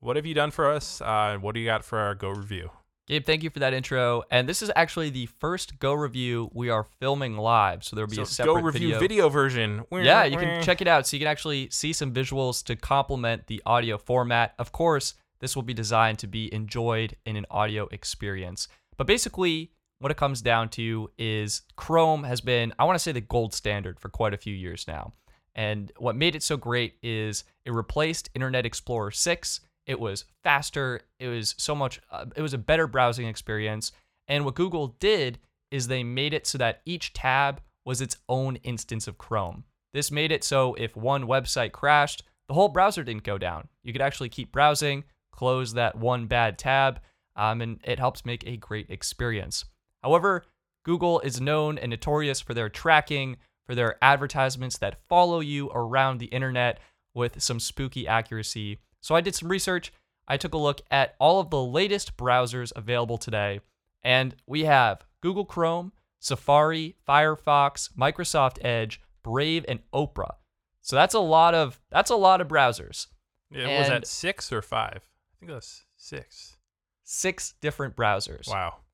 [0.00, 1.02] what have you done for us?
[1.02, 2.70] Uh, what do you got for our Go review?
[3.06, 4.22] Gabe, thank you for that intro.
[4.30, 7.84] And this is actually the first Go review we are filming live.
[7.84, 8.98] So there'll be So a separate Go review video.
[8.98, 9.84] video, version.
[9.92, 13.46] Yeah, you can check it out so you can actually see some visuals to complement
[13.46, 14.54] the audio format.
[14.58, 18.68] Of course, this will be designed to be enjoyed in an audio experience.
[18.96, 23.12] But basically, what it comes down to is Chrome has been, I want to say,
[23.12, 25.12] the gold standard for quite a few years now.
[25.54, 29.60] And what made it so great is it replaced Internet Explorer 6.
[29.86, 31.02] It was faster.
[31.18, 33.92] It was so much, uh, it was a better browsing experience.
[34.28, 35.38] And what Google did
[35.70, 39.64] is they made it so that each tab was its own instance of Chrome.
[39.92, 43.68] This made it so if one website crashed, the whole browser didn't go down.
[43.82, 47.00] You could actually keep browsing, close that one bad tab,
[47.36, 49.64] um, and it helps make a great experience.
[50.02, 50.44] However,
[50.84, 56.18] Google is known and notorious for their tracking, for their advertisements that follow you around
[56.18, 56.80] the internet
[57.14, 58.80] with some spooky accuracy.
[59.04, 59.92] So I did some research.
[60.26, 63.60] I took a look at all of the latest browsers available today,
[64.02, 70.36] and we have Google Chrome, Safari, Firefox, Microsoft Edge, Brave, and Opera.
[70.80, 73.08] So that's a lot of that's a lot of browsers.
[73.50, 75.02] Yeah, was And- that six or five?
[75.02, 76.56] I think that's six.
[77.02, 78.48] Six different browsers.
[78.48, 78.84] Wow.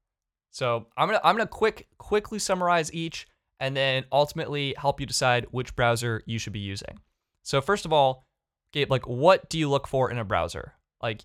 [0.51, 3.29] So I'm gonna I'm gonna quick quickly summarize each
[3.61, 6.99] and then ultimately help you decide which browser you should be using.
[7.45, 8.27] So first of all,
[8.73, 10.75] Gabe, like what do you look for in a browser?
[11.03, 11.25] Like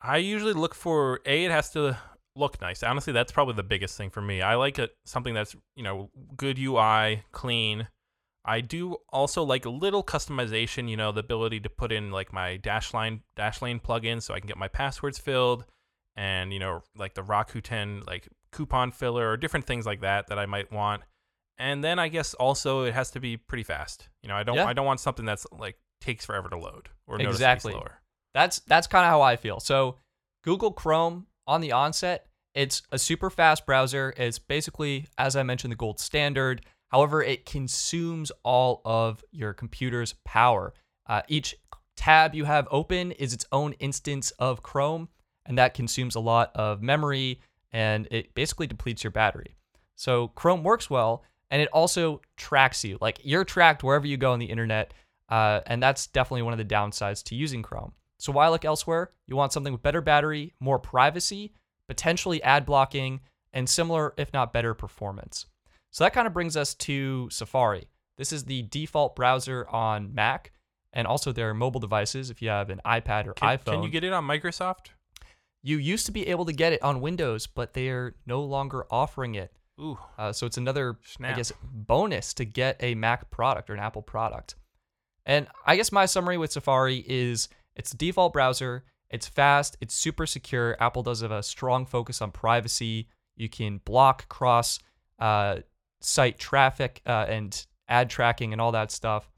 [0.00, 1.44] I usually look for a.
[1.44, 1.96] It has to
[2.34, 2.82] look nice.
[2.82, 4.42] Honestly, that's probably the biggest thing for me.
[4.42, 7.88] I like it something that's you know good UI, clean.
[8.44, 10.88] I do also like a little customization.
[10.88, 14.48] You know, the ability to put in like my Dashlane Dashlane plugin, so I can
[14.48, 15.64] get my passwords filled,
[16.14, 20.38] and you know like the Rakuten like coupon filler or different things like that that
[20.38, 21.02] I might want.
[21.58, 24.08] And then I guess also it has to be pretty fast.
[24.22, 24.66] You know, I don't Yeah.
[24.66, 27.72] I don't want something that's like takes forever to load or Exactly.
[27.72, 28.00] slower.
[28.32, 29.60] That's that's kind of how I feel.
[29.60, 29.96] So
[30.42, 34.14] Google Chrome on the onset, it's a super fast browser.
[34.16, 36.64] It's basically, as I mentioned, the gold standard.
[36.88, 40.72] However, it consumes all of your computer's power.
[41.06, 41.54] Uh, each
[41.96, 45.08] tab you have open is its own instance of Chrome,
[45.44, 47.40] and that consumes a lot of memory
[47.72, 49.56] and it basically depletes your battery.
[49.96, 52.96] So Chrome works well, and it also tracks you.
[53.00, 54.94] Like you're tracked wherever you go on the internet,
[55.28, 57.92] uh, and that's definitely one of the downsides to using Chrome.
[58.18, 59.10] So why look elsewhere?
[59.26, 61.52] You want something with better battery, more privacy,
[61.88, 63.20] potentially ad blocking,
[63.52, 65.46] and similar, if not better, performance.
[65.90, 67.88] So that kind of brings us to Safari.
[68.16, 70.52] This is the default browser on Mac
[70.92, 72.30] and also their mobile devices.
[72.30, 74.88] If you have an iPad or Can, iPhone, can you get it on Microsoft?
[75.62, 78.86] you used to be able to get it on Windows, but they are no longer
[78.88, 79.52] offering it.
[79.80, 83.80] Ooh, Uh, so it's another, I guess, bonus to get a Mac product or an
[83.80, 84.54] Apple product.
[85.26, 88.84] And I guess my summary with Safari is it's the default browser.
[89.10, 90.76] It's fast, it's super secure.
[90.80, 93.08] Apple does have a strong focus on privacy.
[93.36, 94.78] You can block cross
[95.18, 95.58] uh,
[96.00, 99.30] site traffic uh, and ad tracking and all that stuff.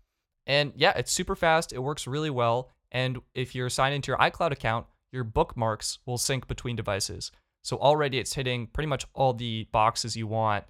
[0.46, 1.72] And yeah, it's super fast.
[1.72, 2.70] It works really well.
[2.90, 7.30] And if you're signed into your iCloud account, your bookmarks will sync between devices.
[7.62, 10.64] So already it's hitting pretty much all the boxes you want.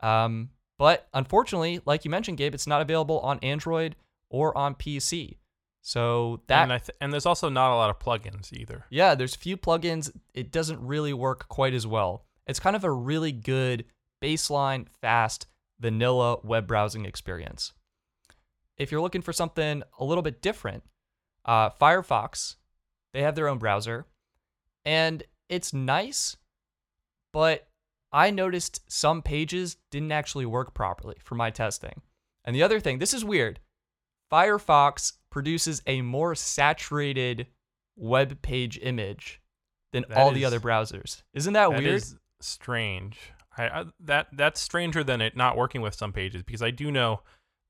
[0.00, 3.94] Um, but unfortunately, like you mentioned, Gabe, it's not available on Android
[4.30, 5.36] or on PC.
[5.82, 8.84] So that and, th- and there's also not a lot of plugins either.
[8.90, 10.10] Yeah, there's a few plugins.
[10.34, 12.24] It doesn't really work quite as well.
[12.46, 13.84] It's kind of a really good
[14.22, 15.46] baseline, fast,
[15.78, 17.72] vanilla web browsing experience.
[18.76, 20.84] If you're looking for something a little bit different,
[21.44, 22.56] uh, Firefox,
[23.12, 24.06] they have their own browser,
[24.84, 26.36] and it's nice,
[27.32, 27.68] but
[28.12, 32.02] I noticed some pages didn't actually work properly for my testing.
[32.44, 33.60] And the other thing, this is weird.
[34.30, 37.46] Firefox produces a more saturated
[37.96, 39.40] web page image
[39.92, 41.22] than That all the other browsers.
[41.34, 41.94] Isn't that, That weird?
[41.94, 43.18] is strange.
[43.56, 46.90] I, I that that's stranger than it not working with some pages because I do
[46.90, 47.22] know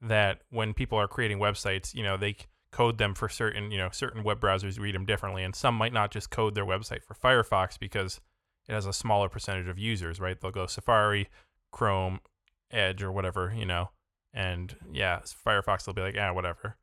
[0.02, 2.36] that when people are creating websites, you know, they
[2.72, 5.92] code them for certain, you know, certain web browsers read them differently, and some might
[5.92, 8.20] not just code their website for Firefox because
[8.68, 10.40] it has a smaller percentage of users, right?
[10.40, 11.28] They'll go Safari,
[11.72, 12.20] Chrome,
[12.70, 13.90] Edge, or whatever, you know,
[14.34, 16.76] and yeah, Firefox will be like, ah, whatever.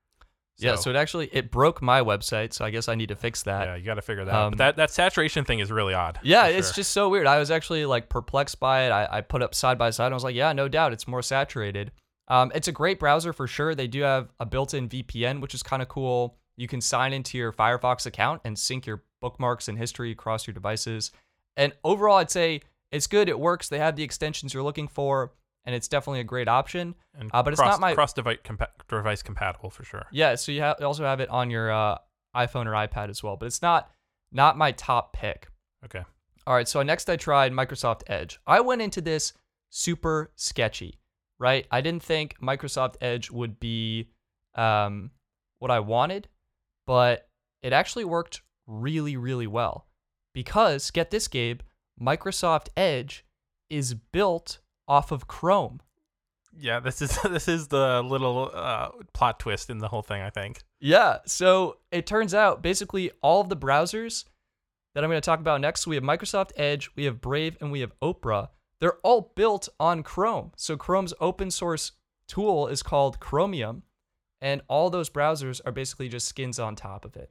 [0.57, 3.43] yeah, so it actually it broke my website, so I guess I need to fix
[3.43, 3.67] that.
[3.67, 4.45] yeah, you got to figure that out.
[4.45, 6.19] Um, But that that saturation thing is really odd.
[6.23, 6.75] Yeah, it's sure.
[6.75, 7.27] just so weird.
[7.27, 8.91] I was actually like perplexed by it.
[8.91, 11.07] I, I put up side by side and I was like, yeah, no doubt, it's
[11.07, 11.91] more saturated.
[12.29, 13.73] Um, it's a great browser for sure.
[13.73, 16.37] They do have a built-in VPN, which is kind of cool.
[16.57, 20.53] You can sign into your Firefox account and sync your bookmarks and history across your
[20.53, 21.11] devices.
[21.55, 23.29] And overall, I'd say it's good.
[23.29, 23.69] It works.
[23.69, 25.31] They have the extensions you're looking for,
[25.67, 26.95] and it's definitely a great option.
[27.13, 30.05] and uh, but it's not my- cross device compa- device compatible for sure.
[30.11, 31.97] Yeah, so you, ha- you also have it on your uh,
[32.35, 33.91] iPhone or iPad as well, but it's not
[34.31, 35.49] not my top pick.
[35.85, 36.03] Okay.
[36.47, 38.39] All right, so next I tried Microsoft Edge.
[38.47, 39.33] I went into this
[39.69, 40.99] super sketchy,
[41.37, 41.67] right?
[41.69, 44.09] I didn't think Microsoft Edge would be
[44.55, 45.11] um,
[45.59, 46.29] what I wanted,
[46.85, 47.27] but
[47.61, 49.87] it actually worked really, really well.
[50.33, 51.59] Because, get this, Gabe,
[52.01, 53.25] Microsoft Edge
[53.69, 55.81] is built off of Chrome.
[56.57, 60.21] Yeah, this is this is the little uh, plot twist in the whole thing.
[60.21, 60.61] I think.
[60.79, 61.19] Yeah.
[61.25, 64.25] So it turns out basically all of the browsers
[64.97, 67.71] that I'm going to talk about next, we have Microsoft Edge, we have Brave, and
[67.71, 68.49] we have Opera.
[68.79, 70.51] They're all built on Chrome.
[70.55, 71.91] So Chrome's open source
[72.27, 73.83] tool is called Chromium,
[74.41, 77.29] and all those browsers are basically just skins on top of it.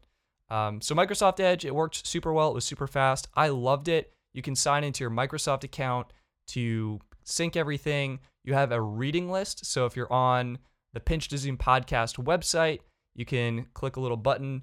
[0.48, 2.50] Um, so Microsoft Edge, it worked super well.
[2.50, 3.28] It was super fast.
[3.34, 4.12] I loved it.
[4.32, 6.12] You can sign into your Microsoft account
[6.48, 8.20] to sync everything.
[8.44, 9.66] You have a reading list.
[9.66, 10.58] So if you're on
[10.94, 12.80] the Pinch to Zoom podcast website,
[13.14, 14.62] you can click a little button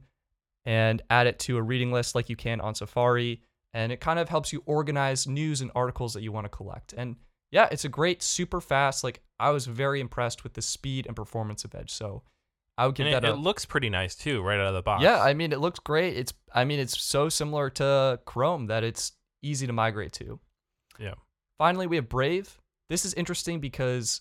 [0.66, 3.42] and add it to a reading list like you can on Safari.
[3.74, 6.94] And it kind of helps you organize news and articles that you want to collect.
[6.94, 7.18] And
[7.52, 9.04] yeah, it's a great, super fast.
[9.04, 11.92] Like I was very impressed with the speed and performance of Edge.
[11.92, 12.24] So
[12.78, 14.74] I would give And it, that a it looks pretty nice too, right out of
[14.74, 15.04] the box.
[15.04, 16.16] yeah, I mean it looks great.
[16.18, 20.40] It's I mean it's so similar to Chrome that it's easy to migrate to.
[21.00, 21.16] Yeah.
[21.64, 22.60] Finally, we have Brave.
[22.90, 24.20] This is interesting because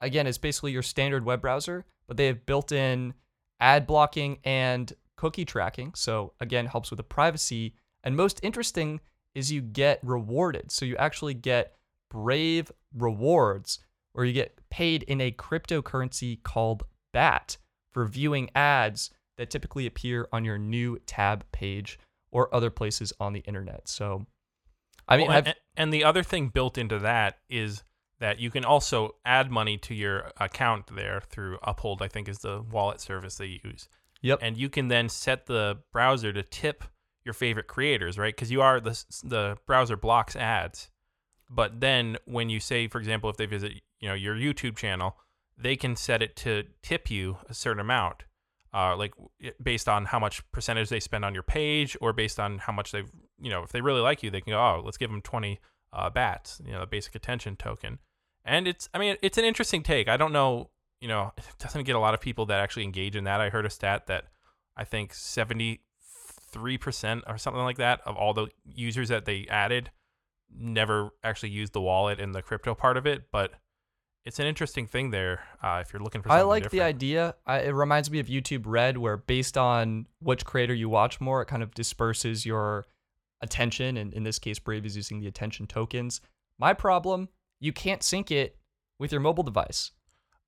[0.00, 3.14] again, it's basically your standard web browser, but they have built-in
[3.60, 5.94] ad blocking and cookie tracking.
[5.94, 7.76] So again, helps with the privacy.
[8.02, 8.98] And most interesting
[9.36, 10.72] is you get rewarded.
[10.72, 11.76] So you actually get
[12.10, 13.78] Brave rewards
[14.12, 17.58] where you get paid in a cryptocurrency called BAT
[17.92, 22.00] for viewing ads that typically appear on your new tab page
[22.32, 23.86] or other places on the internet.
[23.86, 24.26] So,
[25.08, 27.82] I mean, Well, and, and the other thing built into that is
[28.20, 32.02] that you can also add money to your account there through Uphold.
[32.02, 33.88] I think is the wallet service they use.
[34.22, 34.38] Yep.
[34.40, 36.84] And you can then set the browser to tip
[37.24, 38.34] your favorite creators, right?
[38.34, 40.88] Because you are the the browser blocks ads,
[41.50, 45.16] but then when you say, for example, if they visit you know your YouTube channel,
[45.58, 48.24] they can set it to tip you a certain amount,
[48.74, 49.12] uh, like
[49.62, 52.92] based on how much percentage they spend on your page, or based on how much
[52.92, 55.22] they've you know if they really like you, they can go, oh, let's give them
[55.22, 55.60] twenty
[55.92, 57.98] uh, bats, you know, the basic attention token.
[58.44, 60.08] And it's, I mean, it's an interesting take.
[60.08, 63.16] I don't know, you know, it doesn't get a lot of people that actually engage
[63.16, 63.40] in that.
[63.40, 64.24] I heard a stat that
[64.76, 65.78] I think 73%
[67.26, 69.90] or something like that of all the users that they added
[70.54, 73.24] never actually used the wallet and the crypto part of it.
[73.30, 73.52] But
[74.24, 77.34] it's an interesting thing there uh, if you're looking for I like the idea.
[77.46, 81.42] I, it reminds me of YouTube Red, where based on which creator you watch more,
[81.42, 82.86] it kind of disperses your
[83.40, 83.96] attention.
[83.96, 86.20] And in this case, Brave is using the attention tokens.
[86.58, 87.28] My problem,
[87.60, 88.56] you can't sync it
[88.98, 89.90] with your mobile device.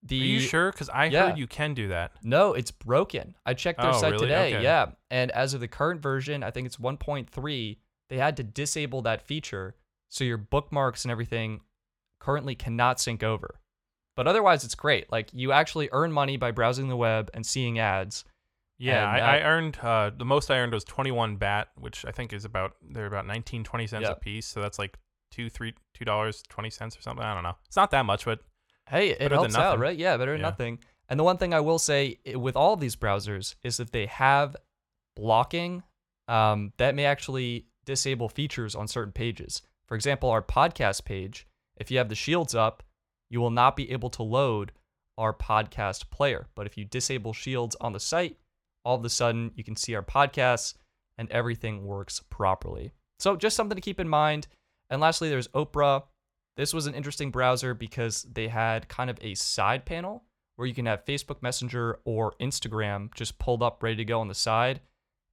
[0.06, 0.70] The Are you sure?
[0.70, 1.28] Because I Yeah.
[1.30, 2.12] heard you can do that.
[2.22, 3.34] No, it's broken.
[3.46, 4.26] I checked their Oh, site really?
[4.26, 4.54] today.
[4.54, 4.62] Okay.
[4.62, 4.92] Yeah.
[5.10, 7.78] And as of the current version, I think it's 1.3,
[8.10, 9.74] they had to disable that feature.
[10.10, 11.62] So your bookmarks and everything
[12.18, 13.60] currently cannot sync over.
[14.16, 15.10] But otherwise, it's great.
[15.10, 18.24] Like you actually earn money by browsing the web and seeing ads.
[18.78, 22.32] Yeah, I, I earned uh, the most I earned was 21 BAT, which I think
[22.32, 24.10] is about they're about 19, 20 cents Yeah.
[24.12, 24.46] a piece.
[24.46, 24.98] So that's like
[25.30, 27.24] two, three, two dollars, twenty cents or something.
[27.24, 27.56] I don't know.
[27.66, 28.40] It's not that much, but
[28.88, 29.80] Hey, it Better than helps out, nothing.
[29.80, 29.96] right?
[29.96, 30.48] Yeah, better than Yeah.
[30.48, 30.78] nothing.
[31.08, 34.06] And the one thing I will say with all of these browsers is if they
[34.06, 34.56] have
[35.16, 35.82] blocking,
[36.28, 39.62] um, that may actually disable features on certain pages.
[39.86, 41.46] For example, our podcast page,
[41.76, 42.82] if you have the shields up,
[43.30, 44.72] you will not be able to load
[45.18, 46.46] our podcast player.
[46.54, 48.36] But if you disable shields on the site,
[48.84, 50.74] all of a sudden you can see our podcasts
[51.18, 52.92] and everything works properly.
[53.18, 54.48] So just something to keep in mind.
[54.90, 56.04] And lastly, there's Opera.
[56.56, 60.24] This was an interesting browser because they had kind of a side panel
[60.56, 64.28] where you can have Facebook Messenger or Instagram just pulled up ready to go on
[64.28, 64.80] the side.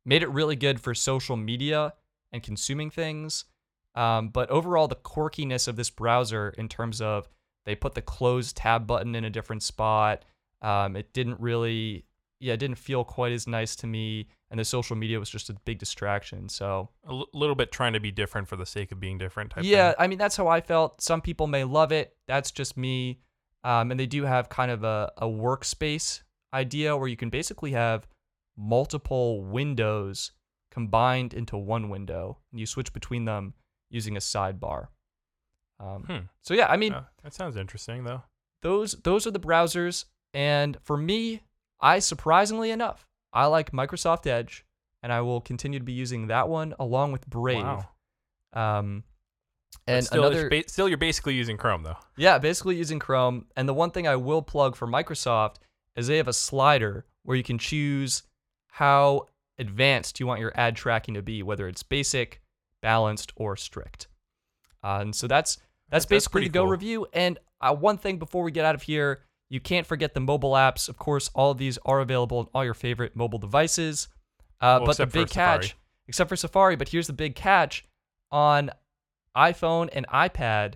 [0.05, 1.93] Made it really good for social media
[2.31, 3.45] and consuming things.
[3.93, 7.27] Um, but overall, the quirkiness of this browser in terms of
[7.65, 10.25] they put the close tab button in a different spot.
[10.61, 12.05] Um, it didn't really,
[12.39, 14.27] yeah, it didn't feel quite as nice to me.
[14.49, 16.49] And the social media was just a big distraction.
[16.49, 19.51] So a l- little bit trying to be different for the sake of being different.
[19.51, 19.95] Type yeah, thing.
[19.99, 21.01] I mean that's how I felt.
[21.01, 22.15] Some people may love it.
[22.27, 23.19] That's just me.
[23.63, 26.21] Um, and they do have kind of a, a workspace
[26.53, 28.07] idea where you can basically have
[28.57, 30.31] multiple windows
[30.71, 33.53] combined into one window, and you switch between them
[33.89, 34.87] using a sidebar.
[35.81, 36.17] Um, Hmm.
[36.41, 38.21] So yeah, I mean Uh, that sounds interesting though.
[38.61, 41.41] those those are the browsers, and for me,
[41.79, 44.63] I surprisingly enough, I like Microsoft Edge,
[45.01, 47.63] and I will continue to be using that one along with Brave.
[47.63, 47.89] Wow.
[48.53, 49.03] Um,
[49.85, 51.97] But and still, another ba- still, you're basically using Chrome though.
[52.17, 53.47] Yeah, basically using Chrome.
[53.55, 55.55] And the one thing I will plug for Microsoft
[55.95, 58.23] is they have a slider where you can choose
[58.67, 62.41] how advanced you want your ad tracking to be, whether it's basic,
[62.81, 64.07] balanced, or strict.
[64.83, 65.57] Uh, and so that's
[65.91, 66.71] that's That's basically the Go cool.
[66.71, 67.07] review.
[67.13, 70.53] And uh, one thing before we get out of here, you can't forget the mobile
[70.53, 70.87] apps.
[70.89, 74.07] Of course, all of these are available on all your favorite mobile devices.
[74.61, 75.79] Uh, Well, but the big catch, Safari.
[76.07, 77.85] except for Safari, but here's the big catch
[78.31, 78.71] on
[79.35, 80.75] iPhone and iPad,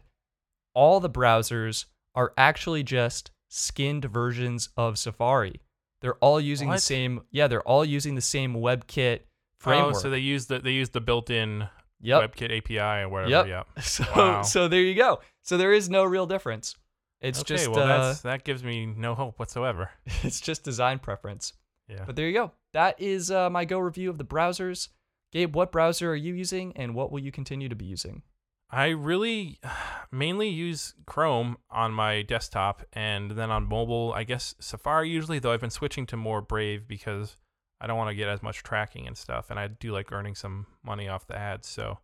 [0.73, 5.61] all the browsers are actually just skinned versions of Safari.
[6.01, 9.21] They're all using the same, yeah, they're all using the same WebKit
[9.59, 9.95] framework.
[9.95, 11.67] Oh, so they use the they use the built-in
[12.05, 12.35] yep.
[12.35, 13.31] WebKit API or whatever.
[13.31, 13.47] Yep.
[13.47, 13.67] Yep.
[13.83, 14.41] So, Wow.
[14.41, 15.19] so there you go.
[15.41, 16.75] So there is no real difference.
[17.21, 19.89] It's okay, just, well, uh, that's that gives me no hope whatsoever.
[20.23, 21.53] it's just design preference.
[21.87, 22.03] Yeah.
[22.05, 22.51] But there you go.
[22.73, 24.89] That is uh, my go review of the browsers.
[25.31, 28.21] Gabe, what browser are you using, and what will you continue to be using?
[28.69, 29.59] I really
[30.11, 35.51] mainly use Chrome on my desktop and then on mobile, I guess Safari usually, though
[35.51, 37.37] I've been switching to more Brave because
[37.81, 39.49] I don't want to get as much tracking and stuff.
[39.49, 41.67] And I do like earning some money off the ads.
[41.67, 41.99] So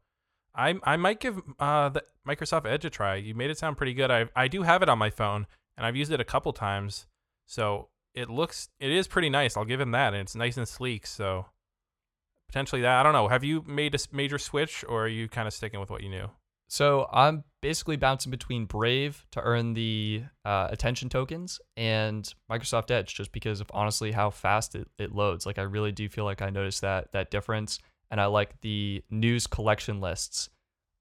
[0.55, 3.15] I, I might give uh, the Microsoft Edge a try.
[3.15, 4.11] You made it sound pretty good.
[4.11, 7.07] I, I do have it on my phone and I've used it a couple times.
[7.45, 9.55] So it looks, it is pretty nice.
[9.55, 10.13] I'll give him that.
[10.13, 11.07] And it's nice and sleek.
[11.07, 11.45] So
[12.47, 12.99] potentially that.
[12.99, 13.29] I don't know.
[13.29, 16.09] Have you made a major switch or are you kind of sticking with what you
[16.09, 16.29] knew?
[16.71, 23.13] So I'm basically bouncing between Brave to earn the uh, attention tokens and Microsoft Edge,
[23.13, 25.45] just because of honestly how fast it, it loads.
[25.45, 27.79] Like I really do feel like I noticed that that difference,
[28.09, 30.49] and I like the news collection lists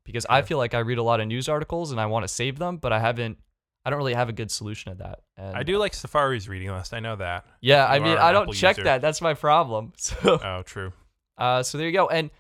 [0.04, 2.28] because I feel like I read a lot of news articles and I want to
[2.28, 3.38] save them, but I haven't.
[3.84, 5.20] I don't really have a good solution to that.
[5.36, 6.92] And I do like Safari's reading list.
[6.92, 7.46] I know that.
[7.60, 8.84] Yeah, if I mean, I don't Apple check user.
[8.86, 9.02] that.
[9.02, 9.92] That's my problem.
[9.98, 10.92] So, Oh, true.
[11.38, 12.08] uh, so there you go.
[12.08, 12.30] And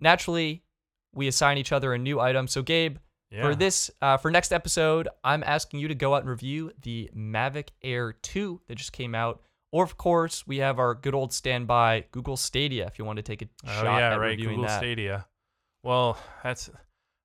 [0.00, 0.63] naturally,
[1.14, 2.46] we assign each other a new item.
[2.48, 2.98] So, Gabe,
[3.30, 3.42] Yeah.
[3.42, 7.10] for this, uh, for next episode, I'm asking you to go out and review the
[7.16, 9.40] Mavic Air 2 that just came out.
[9.72, 13.22] Or, of course, we have our good old standby Google Stadia if you want to
[13.22, 14.28] take a oh shot yeah, at right.
[14.28, 14.78] reviewing Google that.
[14.78, 15.26] Stadia.
[15.82, 16.70] Well, that's.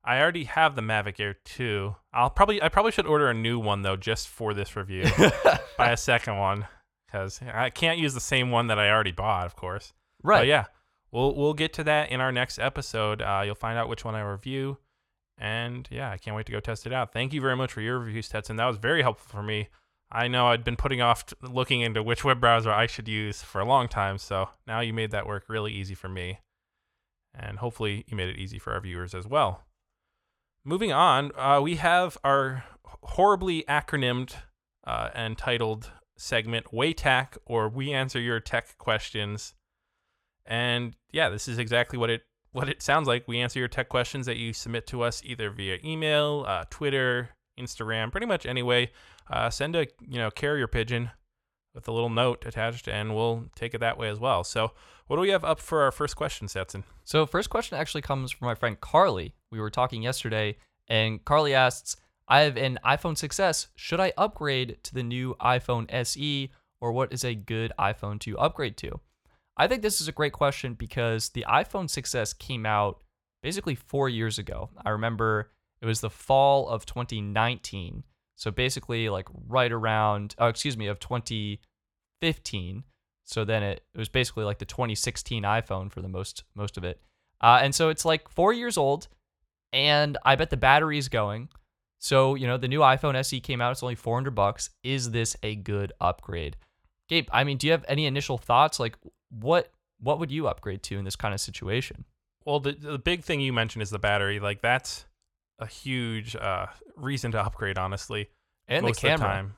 [0.03, 1.95] I already have the Mavic Air 2.
[2.13, 5.03] I'll probably I probably should order a new one though just for this review.
[5.77, 6.67] Buy a second one
[7.11, 9.93] cuz I can't use the same one that I already bought, of course.
[10.23, 10.39] right.
[10.39, 10.65] But yeah.
[11.11, 13.21] We'll we'll get to that in our next episode.
[13.21, 14.77] Uh, you'll find out which one I review.
[15.37, 17.13] And yeah, I can't wait to go test it out.
[17.13, 18.57] Thank you very much for your review, Stetson.
[18.57, 19.69] That was very helpful for me.
[20.11, 23.61] I know I'd been putting off looking into which web browser I should use for
[23.61, 26.39] a long time, so now you made that work really easy for me.
[27.33, 29.65] And hopefully you made it easy for our viewers as well.
[30.65, 32.65] Moving on, uh, we have our
[33.03, 34.33] horribly acronymed
[34.85, 39.53] uh, and titled segment WayTac, or We Answer Your Tech Questions.
[40.49, 43.27] And yeah, this is exactly what it what it sounds like.
[43.27, 47.29] We answer your tech questions that you submit to us either via email, uh, Twitter,
[47.57, 48.91] Instagram, pretty much anyway.
[49.29, 51.11] Uh, send a you know carrier pigeon
[51.75, 54.43] with a little note attached, and we'll take it that way as well.
[54.43, 54.71] So,
[55.07, 56.83] what do we have up for our first question, Stetson?
[57.03, 59.35] So, first question actually comes from my friend Carly.
[59.51, 61.95] We were talking yesterday, and Carly asks,
[62.27, 63.67] I have an iPhone 6s.
[63.75, 68.37] Should I upgrade to the new iPhone SE, or what is a good iPhone to
[68.37, 68.99] upgrade to?
[69.59, 73.01] I think this is a great question because the iPhone 6s came out
[73.43, 74.69] basically four years ago.
[74.85, 75.51] I remember
[75.81, 78.03] it was the fall of 2019.
[78.37, 82.83] So basically, like right around, oh, excuse me, of 2015.
[83.25, 86.85] So then it, it was basically like the 2016 iPhone for the most most of
[86.85, 87.01] it.
[87.41, 89.09] Uh, and so it's like four years old,
[89.73, 91.49] and I bet the battery's going.
[91.99, 93.73] So you know the new iPhone SE came out.
[93.73, 94.69] It's only 400 bucks.
[94.83, 96.55] Is this a good upgrade?
[97.09, 98.79] Gabe, I mean, do you have any initial thoughts?
[98.79, 98.95] Like,
[99.29, 102.05] what what would you upgrade to in this kind of situation?
[102.45, 104.39] Well, the the big thing you mentioned is the battery.
[104.39, 105.05] Like that's
[105.59, 108.29] a huge uh, reason to upgrade, honestly.
[108.67, 109.43] And the camera.
[109.43, 109.49] The.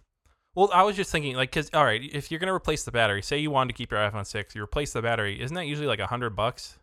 [0.55, 3.21] Well, I was just thinking, like, because all right, if you're gonna replace the battery,
[3.21, 5.87] say you wanted to keep your iPhone six, you replace the battery, isn't that usually
[5.87, 6.77] like a hundred bucks?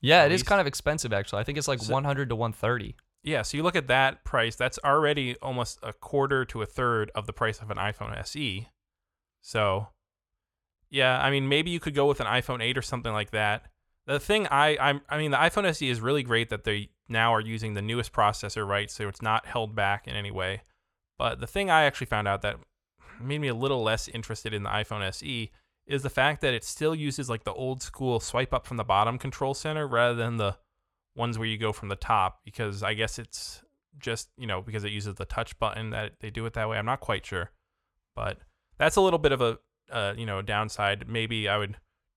[0.00, 1.40] Yeah, it is least- kind of expensive actually.
[1.40, 2.96] I think it's like So- 100 to 130.
[3.22, 7.10] Yeah, so you look at that price, that's already almost a quarter to a third
[7.14, 8.68] of the price of an iPhone SE.
[9.40, 9.88] So,
[10.90, 13.64] yeah, I mean, maybe you could go with an iPhone 8 or something like that.
[14.06, 17.34] The thing I I'm, I mean, the iPhone SE is really great that they now
[17.34, 18.90] are using the newest processor, right?
[18.90, 20.62] So it's not held back in any way.
[21.18, 22.56] But the thing I actually found out that
[23.20, 25.50] made me a little less interested in the iPhone SE
[25.86, 28.84] is the fact that it still uses like the old school swipe up from the
[28.84, 30.56] bottom control center rather than the
[31.14, 33.62] ones where you go from the top because I guess it's
[33.98, 36.76] just, you know, because it uses the touch button that they do it that way.
[36.76, 37.50] I'm not quite sure.
[38.14, 38.38] But
[38.78, 39.58] that's a little bit of a
[39.90, 41.08] uh, you know, downside.
[41.08, 41.76] Maybe I would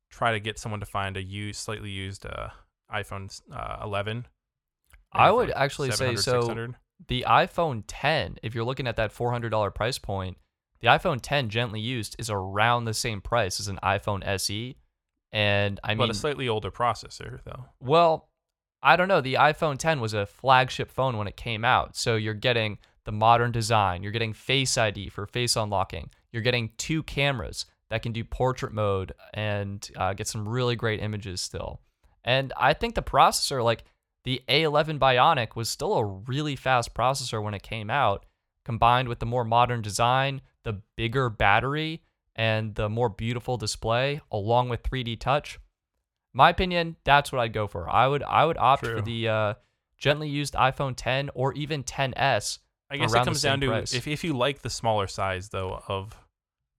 [0.09, 2.49] try to get someone to find a used slightly used uh,
[2.91, 4.25] iPhone uh, 11.
[5.11, 6.41] I would actually say so.
[6.41, 6.75] 600.
[7.07, 10.37] The iPhone 10, if you're looking at that $400 price point,
[10.81, 14.75] the iPhone 10 gently used is around the same price as an iPhone SE.
[15.31, 17.65] And I but mean, a slightly older processor though.
[17.79, 18.29] well,
[18.81, 19.21] I don't know.
[19.21, 21.95] The iPhone 10 was a flagship phone when it came out.
[21.95, 26.71] So you're getting the modern design, you're getting Face ID for face unlocking, you're getting
[26.77, 31.81] two cameras that can do portrait mode and uh, get some really great images still.
[32.23, 33.83] And I think the processor, like
[34.23, 38.25] the A11 Bionic, was still a really fast processor when it came out,
[38.65, 42.03] combined with the more modern design, the bigger battery,
[42.35, 45.59] and the more beautiful display, along with 3D touch.
[46.33, 47.89] My opinion, that's what I'd go for.
[47.89, 48.97] I would I would opt True.
[48.97, 49.53] for the uh,
[49.97, 52.59] gently used iPhone 10 or even 10s.
[52.89, 53.93] I guess it comes down to price.
[53.93, 56.15] if if you like the smaller size though of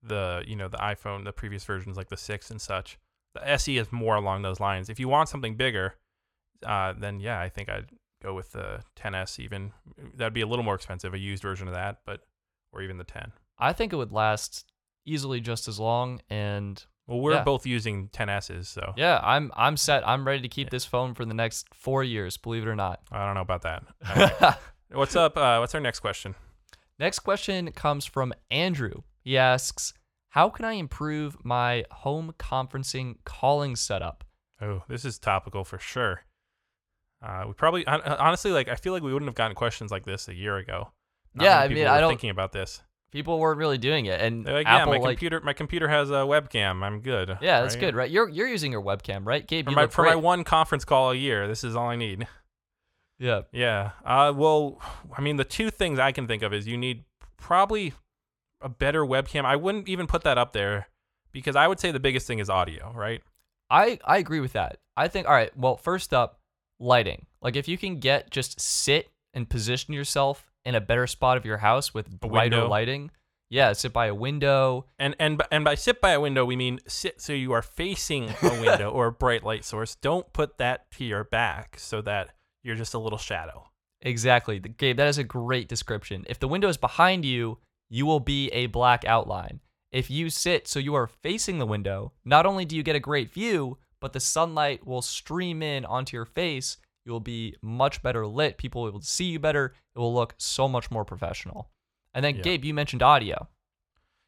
[0.03, 2.97] the you know the iPhone, the previous versions like the six and such.
[3.33, 4.89] The SE is more along those lines.
[4.89, 5.95] If you want something bigger,
[6.65, 7.89] uh, then yeah, I think I'd
[8.21, 9.39] go with the 10s.
[9.39, 9.71] Even
[10.15, 12.21] that'd be a little more expensive, a used version of that, but
[12.73, 13.31] or even the 10.
[13.57, 14.65] I think it would last
[15.05, 16.19] easily just as long.
[16.29, 17.43] And Well, we're Yeah.
[17.43, 20.05] both using 10s's, so yeah, I'm I'm set.
[20.07, 22.35] I'm ready to keep this phone for the next four years.
[22.35, 22.99] Believe it or not.
[23.13, 24.59] I don't know about that.
[24.93, 25.37] What's up?
[25.37, 26.35] Uh, what's our next question?
[26.99, 29.03] Next question comes from Andrew.
[29.23, 29.93] He asks,
[30.29, 34.23] "How can I improve my home conferencing calling setup?"
[34.61, 36.23] Oh, this is topical for sure.
[37.25, 40.27] Uh, we probably honestly like I feel like we wouldn't have gotten questions like this
[40.27, 40.91] a year ago.
[41.33, 42.81] Not Yeah, I mean, I don't- thinking about this.
[43.11, 46.09] People weren't really doing it, and like, Apple yeah, my like, computer, my computer has
[46.11, 46.81] a webcam.
[46.81, 47.37] I'm good.
[47.41, 47.81] yeah, that's right?
[47.81, 48.09] good, right?
[48.09, 49.65] You're you're using your webcam, right, Gabe?
[49.65, 52.27] For You my for my one conference call a year, this is all I need.
[53.21, 53.91] Yeah, Yeah.
[54.03, 54.81] Uh, well,
[55.15, 57.05] I mean, the two things I can think of is you need
[57.37, 57.93] probably
[58.61, 59.45] a better webcam.
[59.45, 60.87] I wouldn't even put that up there
[61.31, 63.21] because I would say the biggest thing is audio, right?
[63.69, 64.77] I I agree with that.
[64.97, 65.55] I think all right.
[65.55, 66.39] Well, first up,
[66.79, 67.27] lighting.
[67.41, 71.45] Like if you can get just sit and position yourself in a better spot of
[71.45, 73.11] your house with brighter lighting.
[73.49, 74.85] Yeah, sit by a window.
[74.97, 78.29] And and and by sit by a window, we mean sit so you are facing
[78.41, 79.95] a window or a bright light source.
[79.95, 82.31] Don't put that to your back so that
[82.63, 83.67] you're just a little shadow.
[84.01, 84.59] Exactly.
[84.59, 86.25] Gabe, that is a great description.
[86.27, 87.59] If the window is behind you,
[87.89, 89.59] you will be a black outline.
[89.91, 92.99] If you sit so you are facing the window, not only do you get a
[92.99, 96.77] great view, but the sunlight will stream in onto your face.
[97.05, 98.57] You will be much better lit.
[98.57, 99.75] People will see you better.
[99.95, 101.69] It will look so much more professional.
[102.13, 102.41] And then, Yeah.
[102.41, 103.49] Gabe, you mentioned audio.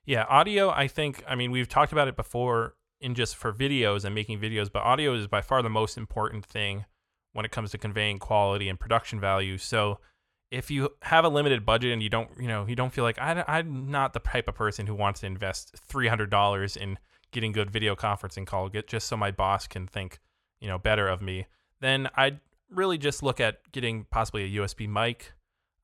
[0.06, 0.70] Yeah, audio.
[0.70, 1.24] I think.
[1.28, 4.84] I mean, we've talked about it before in just for videos and making videos, but
[4.84, 6.86] audio is by far the most important thing
[7.34, 9.58] when it comes to conveying quality and production value.
[9.58, 10.00] So,
[10.52, 13.20] if you have a limited budget and you don't, you know, you don't feel like
[13.20, 17.00] I, I'm not the type of person who wants to invest three hundred dollars in
[17.32, 20.20] getting good video conferencing call, get just so my boss can think,
[20.62, 21.48] you know, better of me,
[21.82, 25.34] then I'd really just look at getting possibly a USB mic.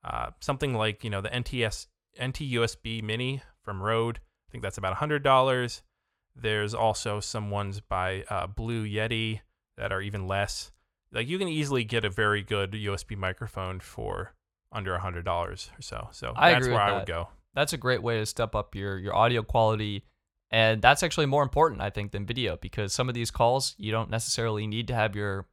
[0.02, 1.86] Uh, something like you know the NTS
[2.22, 4.18] NT-USB Mini from Rode.
[4.18, 5.82] I think that's about hundred dollars.
[6.34, 9.40] There's also some ones by uh, Blue Yeti
[9.76, 10.72] that are even less.
[11.12, 14.34] Like you can easily get a very good USB microphone for
[14.72, 16.08] under a hundred dollars or so.
[16.12, 16.96] So I that's agree where I that.
[16.98, 17.28] would go.
[17.54, 20.04] That's a great way to step up your your audio quality.
[20.52, 23.92] And that's actually more important, I think, than video because some of these calls you
[23.92, 25.46] don't necessarily need to have your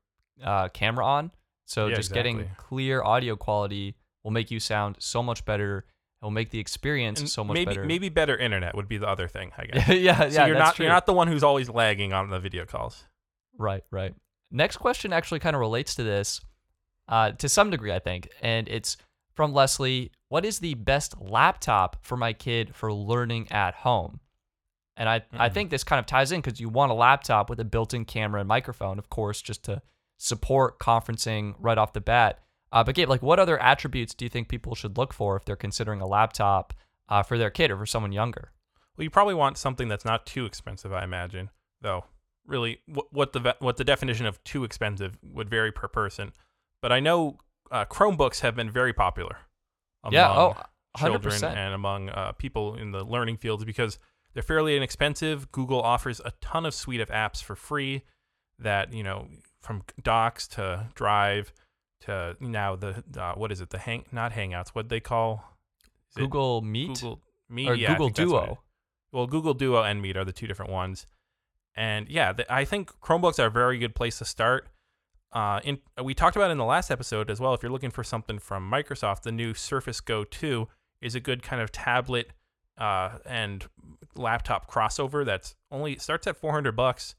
[0.44, 1.32] uh, camera on.
[1.66, 5.86] So Yeah, just getting clear audio quality will make you sound so much better.
[6.22, 7.84] It will make the experience And so much maybe better.
[7.86, 9.52] maybe better internet would be the other thing.
[9.58, 9.88] I guess.
[9.90, 10.86] yeah, yeah, so you're that's not true.
[10.86, 13.04] you're not the one who's always lagging on the video calls.
[13.58, 14.14] Right, right.
[14.52, 16.42] Next question actually kind of relates to this
[17.10, 18.30] uh, to some degree, I think.
[18.42, 18.98] And it's
[19.34, 24.20] from Leslie What is the best laptop for my kid for learning at home?
[24.98, 25.54] And I, I Mhm.
[25.54, 28.04] think this kind of ties in because you want a laptop with a built in
[28.04, 29.82] camera and microphone, of course, just to
[30.18, 32.40] support conferencing right off the bat.
[32.72, 35.46] Uh, but Gabe, like, what other attributes do you think people should look for if
[35.46, 36.74] they're considering a laptop
[37.08, 38.52] uh, for their kid or for someone younger?
[38.98, 41.52] Well, you probably want something that's not too expensive, I imagine.
[41.80, 42.04] Though,
[42.48, 46.32] really, what, what the what the definition of too expensive would vary per person.
[46.82, 47.38] But I know
[47.72, 49.38] uh, Chromebooks have been very popular
[50.04, 50.56] among yeah, oh,
[50.98, 51.00] 100%.
[51.00, 54.00] children and among uh, people in the learning fields because
[54.34, 55.52] they're fairly inexpensive.
[55.52, 58.04] Google offers a ton of suite of apps for free
[58.60, 59.28] that you know
[59.62, 61.52] from Docs to Drive
[62.02, 65.44] to now the uh, what is it the hang not Hangouts what they call
[66.16, 68.60] Google Meet Google Meet or yeah, Google think that's what it- Duo.
[69.12, 71.08] well, Google Duo and Meet are the two different ones.
[71.78, 74.68] And yeah, th- I think Chromebooks are a very good place to start.
[75.32, 77.54] Uh, in, we talked about in the last episode as well.
[77.54, 80.68] If you're looking for something from Microsoft, the new Surface Go 2
[81.02, 82.32] is a good kind of tablet
[82.80, 83.66] uh, and
[84.16, 85.24] laptop crossover.
[85.24, 87.16] That's only starts at 400 bucks,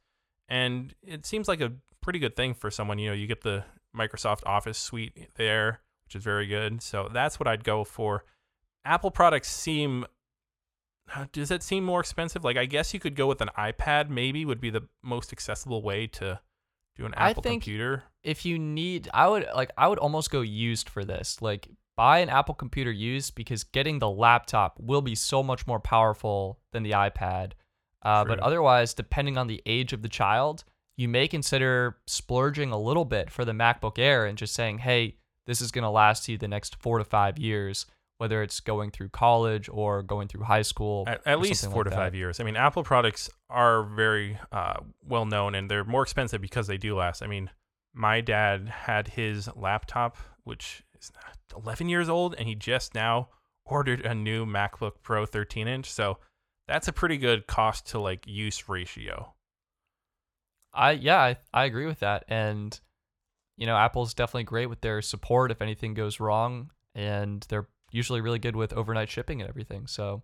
[0.48, 2.98] and it seems like a pretty good thing for someone.
[2.98, 3.64] You know, you get the
[3.96, 6.82] Microsoft Office suite there, which is very good.
[6.82, 8.24] So that's what I'd go for.
[8.84, 10.04] Apple products seem
[11.32, 12.44] does it seem more expensive?
[12.44, 14.09] Like I guess you could go with an iPad.
[14.11, 16.40] Maybe would be the most accessible way to
[16.96, 18.02] do an I Apple think- computer.
[18.24, 22.18] if you need i would like i would almost go used for this like buy
[22.18, 26.82] an apple computer used because getting the laptop will be so much more powerful than
[26.82, 27.52] the ipad
[28.02, 30.64] uh, but otherwise depending on the age of the child
[30.96, 35.14] you may consider splurging a little bit for the macbook air and just saying hey
[35.46, 37.86] this is going to last you the next four to five years
[38.19, 41.85] whether it's going through college or going through high school At, at least four like
[41.85, 41.97] to that.
[41.97, 42.41] five years.
[42.41, 46.77] I mean, Apple products are very uh, well known and they're more expensive because they
[46.77, 47.23] do last.
[47.23, 47.51] I mean,
[47.95, 51.12] my dad had his laptop, which is
[51.57, 53.29] 11 years old, and he just now
[53.64, 55.91] ordered a new MacBook Pro 13 inch.
[55.91, 56.19] So
[56.66, 59.35] that's a pretty good cost to like use ratio.
[60.75, 62.25] I yeah, I, I agree with that.
[62.29, 62.79] And
[63.57, 68.20] you know, Apple's definitely great with their support if anything goes wrong, and they're usually
[68.20, 69.86] really good with overnight shipping and everything.
[69.86, 70.22] So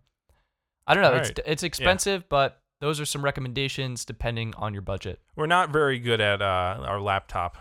[0.86, 5.20] I don't know, it's it's expensive, but those are some recommendations depending on your budget.
[5.36, 7.56] We're not very good at uh, our laptop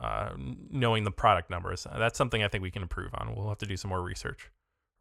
[0.00, 0.30] uh,
[0.70, 1.86] knowing the product numbers.
[1.96, 3.34] That's something I think we can improve on.
[3.34, 4.50] We'll have to do some more research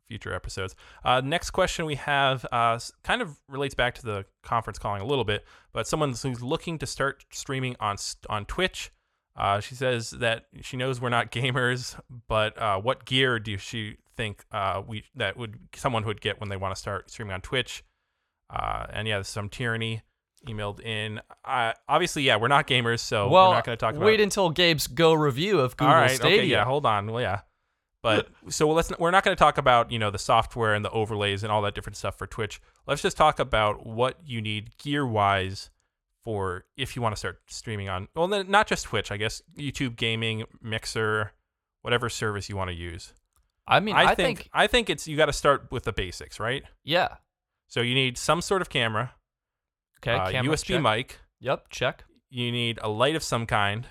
[0.08, 0.76] future episodes.
[1.04, 5.06] Uh, next question we have uh, kind of relates back to the conference calling a
[5.06, 7.98] little bit, but someone who's looking to start streaming on
[8.30, 8.92] on Twitch.
[9.36, 13.98] Uh, she says that she knows we're not gamers, but uh, what gear do she
[14.18, 17.42] think uh, we that would someone would get when they want to start streaming on
[17.42, 17.84] Twitch?
[18.50, 20.02] Uh, and yeah, some tyranny
[20.46, 21.22] emailed in.
[21.46, 24.06] Uh, obviously, yeah, we're not gamers, so well, we're not going to talk about.
[24.06, 26.38] wait until Gabe's go review of Google All right, Stadia.
[26.40, 27.42] okay, yeah, hold on, well, yeah,
[28.04, 30.92] but so let's we're not going to talk about you know the software and the
[30.92, 32.62] overlays and all that different stuff for Twitch.
[32.86, 35.70] Let's just talk about what you need gear wise
[36.24, 38.08] for if you want to start streaming on.
[38.16, 41.34] Well, then not just Twitch, I guess YouTube gaming, Mixer,
[41.82, 43.14] whatever service you want to use.
[43.68, 45.94] I mean, I, I, think, think, I think it's you got to start with the
[45.94, 46.64] basics, right?
[46.84, 47.16] yeah.
[47.70, 49.12] So you need some sort of camera,
[50.00, 50.82] Okay, uh, camera, USB check.
[50.82, 51.20] mic.
[51.42, 53.86] Yep, check, You need a light of some kind,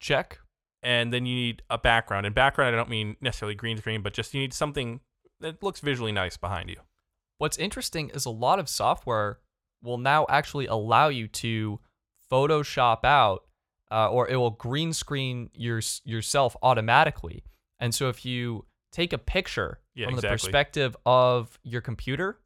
[0.00, 0.40] check.
[0.82, 2.26] and then you need a background.
[2.26, 4.98] And background, I don't mean necessarily green screen, but just you need something
[5.40, 6.76] that looks visually nice behind you.
[7.38, 9.38] What's interesting is a lot of software
[9.80, 11.78] will now actually allow you to
[12.30, 13.44] Photoshop out,
[13.92, 17.44] uh, or it will green screen your yourself automatically.
[17.78, 22.38] And so if you take a picture Yeah, from the perspective of your computer,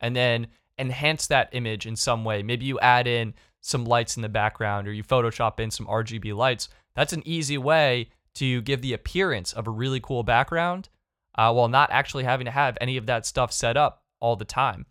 [0.00, 4.22] and then enhance that image in some way, maybe you add in some lights in
[4.22, 6.68] the background, or you Photoshop in some RGB lights.
[6.94, 10.88] That's an easy way to give the appearance of a really cool background
[11.36, 14.44] uh, while not actually having to have any of that stuff set up all the
[14.44, 14.86] time.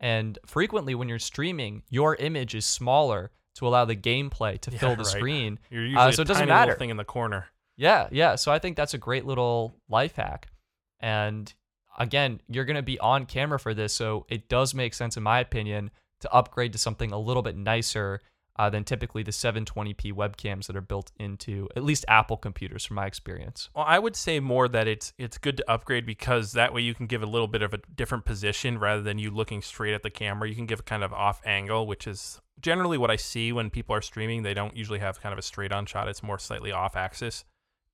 [0.00, 4.78] And frequently, when you're streaming, your image is smaller to allow the gameplay to Yeah,
[4.78, 5.06] fill the right.
[5.06, 5.58] screen.
[5.70, 6.74] You're usually so a it doesn't matter.
[6.74, 7.46] thing in the corner.
[7.76, 8.36] Yeah, yeah.
[8.36, 10.48] So I think that's a great little life hack.
[11.00, 11.52] And
[11.98, 13.92] again, you're going to be on camera for this.
[13.92, 17.56] So it does make sense, in my opinion, to upgrade to something a little bit
[17.56, 18.22] nicer
[18.58, 22.96] uh, than typically the 720p webcams that are built into at least Apple computers, from
[22.96, 23.68] my experience.
[23.74, 26.94] Well, I would say more that it's it's good to upgrade because that way you
[26.94, 30.02] can give a little bit of a different position rather than you looking straight at
[30.02, 30.48] the camera.
[30.48, 33.68] You can give a kind of off angle, which is generally what I see when
[33.68, 34.42] people are streaming.
[34.42, 37.44] They don't usually have kind of a straight on shot; it's more slightly off axis,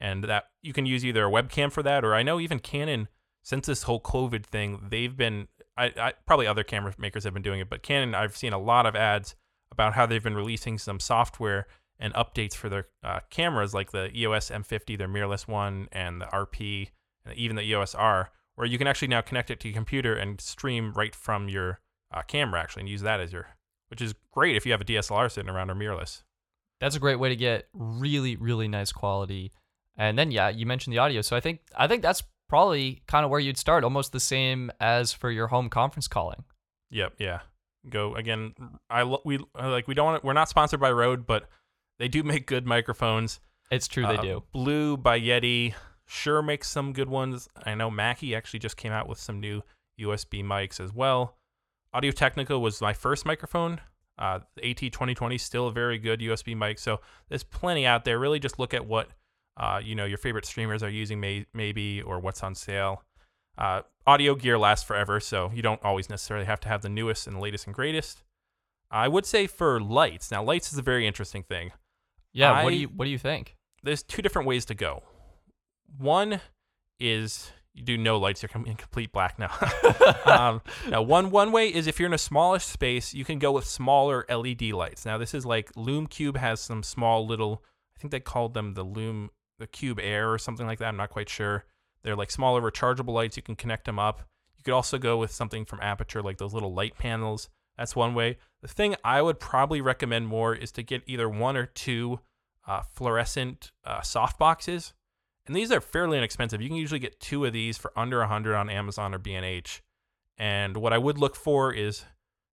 [0.03, 3.09] and that you can use either a webcam for that, or I know even Canon
[3.45, 5.49] since this whole COVID thing, they've been
[5.79, 8.59] I, I probably other camera makers have been doing it, but Canon I've seen a
[8.59, 9.37] lot of ads
[9.71, 11.67] about how they've been releasing some software
[11.99, 16.27] and updates for their uh, cameras, like the EOS M50, their mirrorless one, and the
[16.27, 16.91] RP,
[17.25, 20.15] and even the EOS R, where you can actually now connect it to your computer
[20.15, 21.81] and stream right from your
[22.13, 23.47] uh, camera, actually, and use that as your,
[23.89, 26.23] which is great if you have a DSLR sitting around or mirrorless.
[26.81, 29.53] That's a great way to get really, really nice quality.
[29.97, 33.25] And then, yeah, you mentioned the audio, so I think I think that's probably kind
[33.25, 36.45] of where you'd start, almost the same as for your home conference calling.
[36.91, 37.41] Yep, yeah
[37.89, 38.55] go again.
[38.89, 41.49] I we like we don't want we're not sponsored by Rode, but
[41.99, 43.41] they do make good microphones.
[43.71, 44.43] It's true they Uh, do.
[44.53, 45.75] Blue by Yeti
[46.07, 47.49] sure makes some good ones.
[47.65, 49.63] I know Mackie actually just came out with some new
[50.01, 51.39] USB mics as well.
[51.95, 53.81] Audio Technica was my first microphone.
[54.19, 56.79] Uh, AT 2020 still a very good USB mic.
[56.79, 58.19] So there's plenty out there.
[58.19, 59.11] Really, just look at what
[59.57, 63.03] uh, you know your favorite streamers are using, may- maybe, or what's on sale.
[63.59, 67.27] Uh, audio gear lasts forever, so you don't always necessarily have to have the newest
[67.27, 68.23] and the latest and greatest.
[68.91, 70.31] I would say for lights.
[70.31, 71.73] Now, lights is a very interesting thing.
[72.33, 73.57] Yeah, what do you what do you think?
[73.83, 75.03] There's two different ways to go.
[75.99, 76.41] One
[76.99, 79.51] is you do no lights; you're com- in complete black now.
[80.25, 83.53] um, now, one one way is if you're in a smallish space, you can go
[83.53, 85.05] with smaller LED lights.
[85.05, 87.63] Now, this is like Lume Cube has some small little.
[87.97, 89.31] I think they called them the Lume
[89.63, 90.89] the Cube Air or something like that.
[90.89, 91.65] I'm not quite sure.
[92.03, 93.37] They're like smaller rechargeable lights.
[93.37, 94.29] You can connect them up.
[94.59, 97.49] You could also go with something from Aputure, like those little light panels.
[97.79, 98.39] That's one way.
[98.61, 102.21] The thing I would probably recommend more is to get either one or two
[102.67, 104.95] uh, fluorescent uh, soft boxes.
[105.47, 106.61] And these are fairly inexpensive.
[106.61, 109.83] You can usually get two of these for under 100 on Amazon or B&H.
[110.39, 112.05] And what I would look for is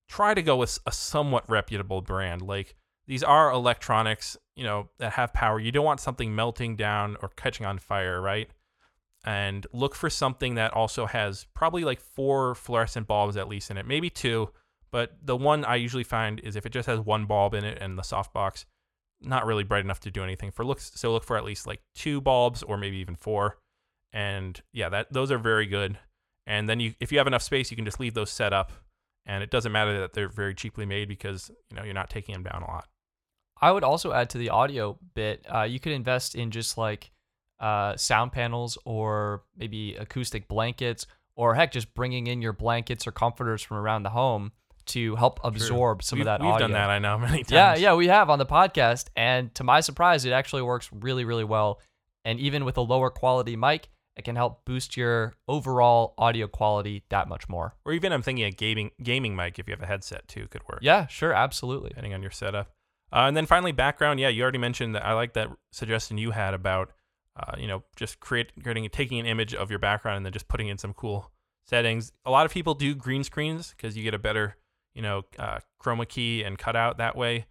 [0.07, 2.41] try to go with a somewhat reputable brand.
[2.41, 2.75] Like
[3.09, 5.59] these are electronics, you know, that have power.
[5.59, 8.47] You don't want something melting down or catching on fire, right?
[9.25, 13.79] And look for something that also has probably like four fluorescent bulbs at least in
[13.79, 14.51] it, maybe two.
[14.91, 17.79] But the one I usually find is if it just has one bulb in it
[17.81, 18.65] and the softbox,
[19.19, 20.51] not really bright enough to do anything.
[20.51, 23.57] For looks, so look for at least like two bulbs or maybe even four.
[24.13, 25.97] And yeah, that those are very good.
[26.45, 28.71] And then you, if you have enough space, you can just leave those set up,
[29.25, 32.33] and it doesn't matter that they're very cheaply made because you know you're not taking
[32.33, 32.87] them down a lot.
[33.61, 35.45] I would also add to the audio bit.
[35.53, 37.11] Uh, you could invest in just like
[37.59, 41.05] uh, sound panels or maybe acoustic blankets,
[41.35, 44.51] or heck, just bringing in your blankets or comforters from around the home
[44.87, 46.67] to help absorb some we've, of that we've audio.
[46.67, 47.51] done that, I know, many times.
[47.51, 51.25] Yeah, yeah, we have on the podcast, and to my surprise, it actually works really,
[51.25, 51.79] really well.
[52.25, 57.03] And even with a lower quality mic, it can help boost your overall audio quality
[57.09, 57.75] that much more.
[57.85, 60.61] Or even I'm thinking a gaming gaming mic if you have a headset too could
[60.69, 60.79] work.
[60.81, 61.89] Yeah, sure, absolutely.
[61.89, 62.69] depending on your setup.
[63.11, 64.19] Uh, and then finally, background.
[64.19, 65.05] Yeah, you already mentioned that.
[65.05, 66.91] I like that suggestion you had about,
[67.35, 70.47] uh, you know, just create, creating, taking an image of your background and then just
[70.47, 71.31] putting in some cool
[71.65, 72.11] settings.
[72.25, 74.57] A lot of people do green screens because you get a better,
[74.93, 77.45] you know, uh, chroma key and cutout that way.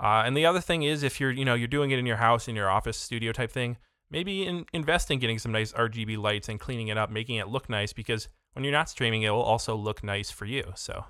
[0.00, 2.16] Uh, and the other thing is, if you're, you know, you're doing it in your
[2.16, 3.76] house, in your office studio type thing,
[4.10, 7.48] maybe in, invest in getting some nice RGB lights and cleaning it up, making it
[7.48, 10.72] look nice because when you're not streaming, it will also look nice for you.
[10.74, 11.04] So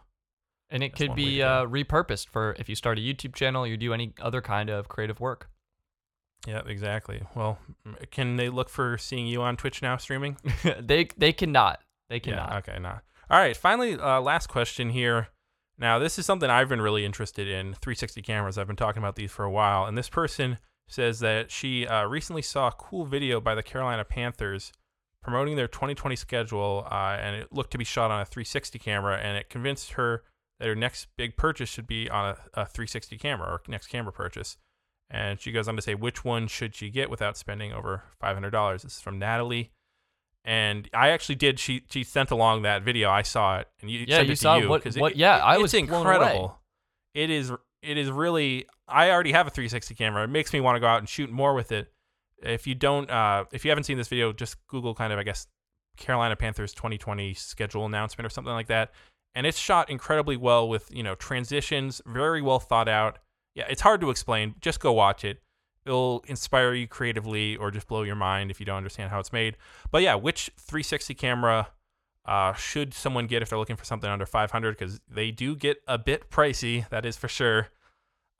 [0.70, 3.00] And it That's could one way to be uh, repurposed for if you start a
[3.00, 5.48] YouTube channel, or you do any other kind of creative work.
[6.46, 7.22] Yeah, exactly.
[7.34, 7.58] Well,
[8.10, 10.36] can they look for seeing you on Twitch now streaming?
[10.80, 11.80] they they cannot.
[12.08, 12.50] They cannot.
[12.50, 13.02] Yeah, okay, not.
[13.30, 15.28] All right, finally, uh, last question here.
[15.78, 18.58] Now, this is something I've been really interested in 360 cameras.
[18.58, 19.84] I've been talking about these for a while.
[19.84, 20.58] And this person
[20.88, 24.72] says that she uh, recently saw a cool video by the Carolina Panthers
[25.22, 29.18] promoting their 2020 schedule, uh, and it looked to be shot on a 360 camera,
[29.18, 30.24] and it convinced her
[30.58, 34.12] that her next big purchase should be on a, a 360 camera or next camera
[34.12, 34.56] purchase.
[35.10, 38.82] And she goes on to say which one should she get without spending over $500.
[38.82, 39.70] This is from Natalie.
[40.44, 41.58] And I actually did.
[41.58, 43.10] She she sent along that video.
[43.10, 45.54] I saw it, and you Yeah, you it to saw you what- what- yeah, I
[45.54, 46.58] it's was incredible.
[47.14, 47.52] It is
[47.82, 48.66] it is really.
[48.86, 50.24] I already have a 360 camera.
[50.24, 51.92] It makes me want to go out and shoot more with it.
[52.42, 55.22] If you don't, uh, if you haven't seen this video, just Google kind of I
[55.22, 55.46] guess
[55.98, 58.92] Carolina Panthers 2020 schedule announcement or something like that.
[59.38, 63.20] And it's shot incredibly well with you know transitions, very well thought out.
[63.54, 64.56] Yeah, it's hard to explain.
[64.60, 65.40] Just go watch it.
[65.86, 69.32] it'll inspire you creatively or just blow your mind if you don't understand how it's
[69.32, 69.56] made.
[69.92, 71.68] But yeah, which 360 camera
[72.24, 74.76] uh, should someone get if they're looking for something under 500?
[74.76, 77.68] Because they do get a bit pricey, that is for sure.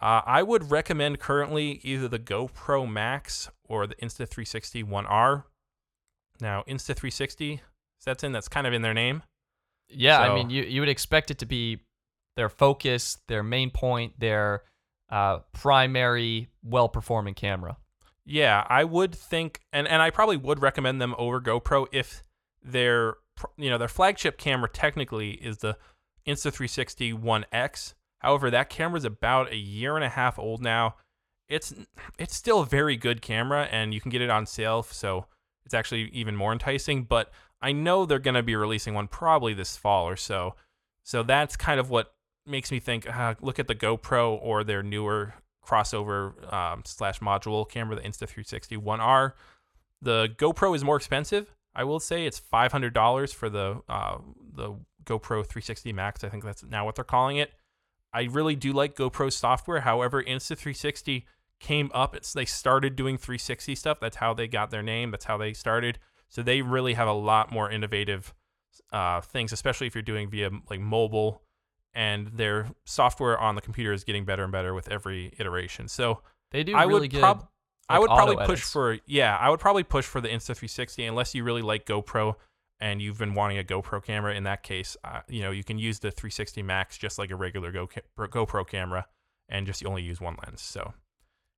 [0.00, 5.46] Uh, I would recommend currently either the GoPro Max or the Insta360 One R.
[6.40, 7.60] Now, Insta360,
[8.04, 9.22] that's in, that's kind of in their name.
[9.88, 11.80] Yeah, I mean, you you would expect it to be
[12.36, 14.62] their focus, their main point, their
[15.10, 17.76] uh, primary, well-performing camera.
[18.24, 22.22] Yeah, I would think, and, and I probably would recommend them over GoPro if
[22.62, 23.14] their
[23.56, 25.78] you know their flagship camera technically is the
[26.26, 27.94] Insta360 One X.
[28.18, 30.96] However, that camera is about a year and a half old now.
[31.48, 31.72] It's
[32.18, 35.26] it's still a very good camera, and you can get it on sale, so
[35.64, 37.04] it's actually even more enticing.
[37.04, 37.30] But
[37.60, 40.54] I know they're going to be releasing one probably this fall or so.
[41.02, 42.14] So that's kind of what
[42.46, 43.08] makes me think.
[43.08, 45.34] Uh, look at the GoPro or their newer
[45.66, 49.34] crossover um, slash module camera, the Insta360 One R.
[50.00, 51.52] The GoPro is more expensive.
[51.74, 54.18] I will say it's five hundred dollars for the uh,
[54.54, 56.24] the GoPro 360 Max.
[56.24, 57.52] I think that's now what they're calling it.
[58.12, 59.80] I really do like GoPro software.
[59.80, 61.24] However, Insta360
[61.60, 62.14] came up.
[62.14, 64.00] It's they started doing 360 stuff.
[64.00, 65.10] That's how they got their name.
[65.10, 65.98] That's how they started.
[66.28, 68.34] So they really have a lot more innovative
[68.92, 71.42] uh, things, especially if you're doing via like mobile.
[71.94, 75.88] And their software on the computer is getting better and better with every iteration.
[75.88, 76.20] So
[76.52, 77.20] They do I really would good.
[77.20, 77.48] prob-
[77.88, 81.34] I would probably auto push for yeah, I would probably push for the Insta360 unless
[81.34, 82.34] you really like GoPro
[82.80, 84.34] and you've been wanting a GoPro camera.
[84.34, 87.36] In that case, uh, you know you can use the 360 Max just like a
[87.36, 89.06] regular Go GoPro camera
[89.48, 90.60] and just only use one lens.
[90.60, 90.92] So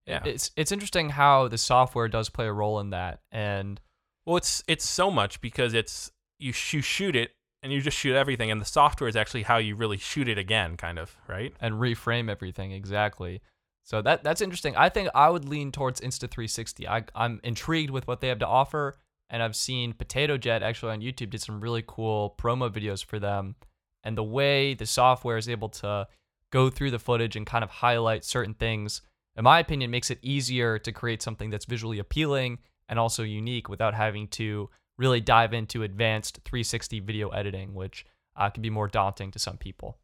[0.07, 3.81] yeah, It's it's interesting how the software does play a role in that, and
[4.27, 7.97] well, it's it's so much because it's you sh- you shoot it and you just
[7.97, 11.17] shoot everything, and the software is actually how you really shoot it again, kind of
[11.29, 11.53] right.
[11.61, 13.43] and reframe everything exactly.
[13.85, 14.77] So that that's interesting.
[14.77, 16.87] I think I would lean towards Insta360.
[16.87, 18.99] I, I'm intrigued with what they have to offer,
[19.29, 23.19] and I've seen Potato Jet actually on YouTube did some really cool promo videos for
[23.19, 23.57] them,
[24.05, 26.07] and the way the software is able to
[26.51, 29.03] go through the footage and kind of highlight certain things,
[29.37, 32.59] in my opinion, makes it easier to create something that's visually appealing
[32.91, 34.69] and also unique without having to
[34.99, 38.05] really dive into advanced 360 video editing, which
[38.37, 39.97] uh, can be more daunting to some people.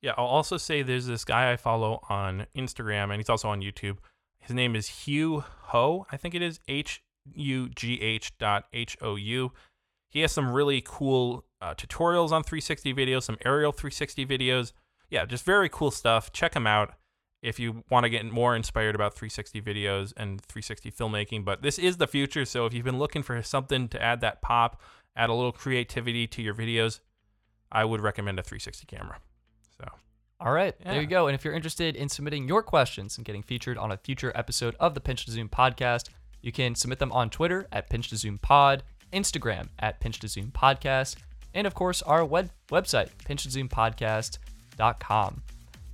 [0.00, 3.60] Yeah, I'll also say there's this guy I follow on Instagram, and he's also on
[3.60, 3.98] YouTube.
[4.38, 7.02] His name is Hugh Hou, I think it is H
[7.34, 9.52] U G H dot H O U.
[10.10, 14.72] He has some really cool uh, tutorials on 360 videos, some aerial 360 videos.
[15.10, 16.32] Yeah, just very cool stuff.
[16.32, 16.94] Check him out
[17.44, 21.44] if you want to get more inspired about 360 videos and 360 filmmaking.
[21.44, 24.40] But this is the future, so if you've been looking for something to add that
[24.40, 24.80] pop,
[25.14, 27.00] add a little creativity to your videos,
[27.70, 29.18] I would recommend a 360 camera.
[29.78, 29.86] So.
[30.40, 31.28] All right, there you go.
[31.28, 34.74] And if you're interested in submitting your questions and getting featured on a future episode
[34.80, 36.08] of the Pinch to Zoom podcast,
[36.40, 38.82] you can submit them on Twitter at Pinch to Zoom Pod,
[39.12, 41.16] Instagram at Pinch to Zoom Podcast,
[41.52, 45.42] and of course our web website, pinchtozoompodcast.com.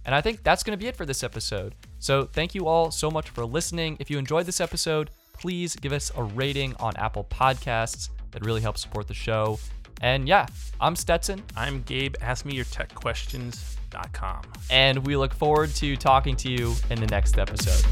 [0.05, 1.75] And I think that's going to be it for this episode.
[1.99, 3.97] So thank you all so much for listening.
[4.01, 8.09] If you enjoyed this episode, please give us a rating on Apple Podcasts.
[8.33, 9.59] That really helps support the show.
[10.01, 10.47] And yeah,
[10.81, 12.15] I'm Stetson, I'm Gabe.
[12.23, 14.43] Ask me your tech questions.com.
[14.71, 17.85] and we look forward to talking to you in the next episode.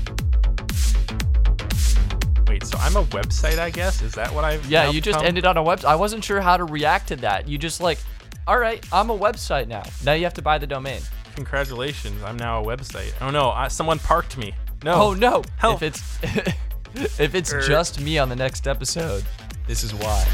[2.49, 4.01] Wait, so I'm a website, I guess?
[4.01, 5.85] Is that what I've Yeah, you just ended on a website.
[5.85, 7.47] I wasn't sure how to react to that.
[7.47, 7.99] You just like,
[8.47, 9.83] all right, I'm a website now.
[10.03, 11.03] Now you have to buy the domain.
[11.39, 13.12] Congratulations, I'm now a website.
[13.20, 14.55] Oh no, I, someone parked me.
[14.82, 14.95] No.
[14.95, 15.45] Oh no!
[15.57, 15.80] Help.
[15.84, 16.18] If it's
[17.20, 17.61] if it's Er.
[17.61, 19.22] just me on the next episode,
[19.68, 20.26] this is why.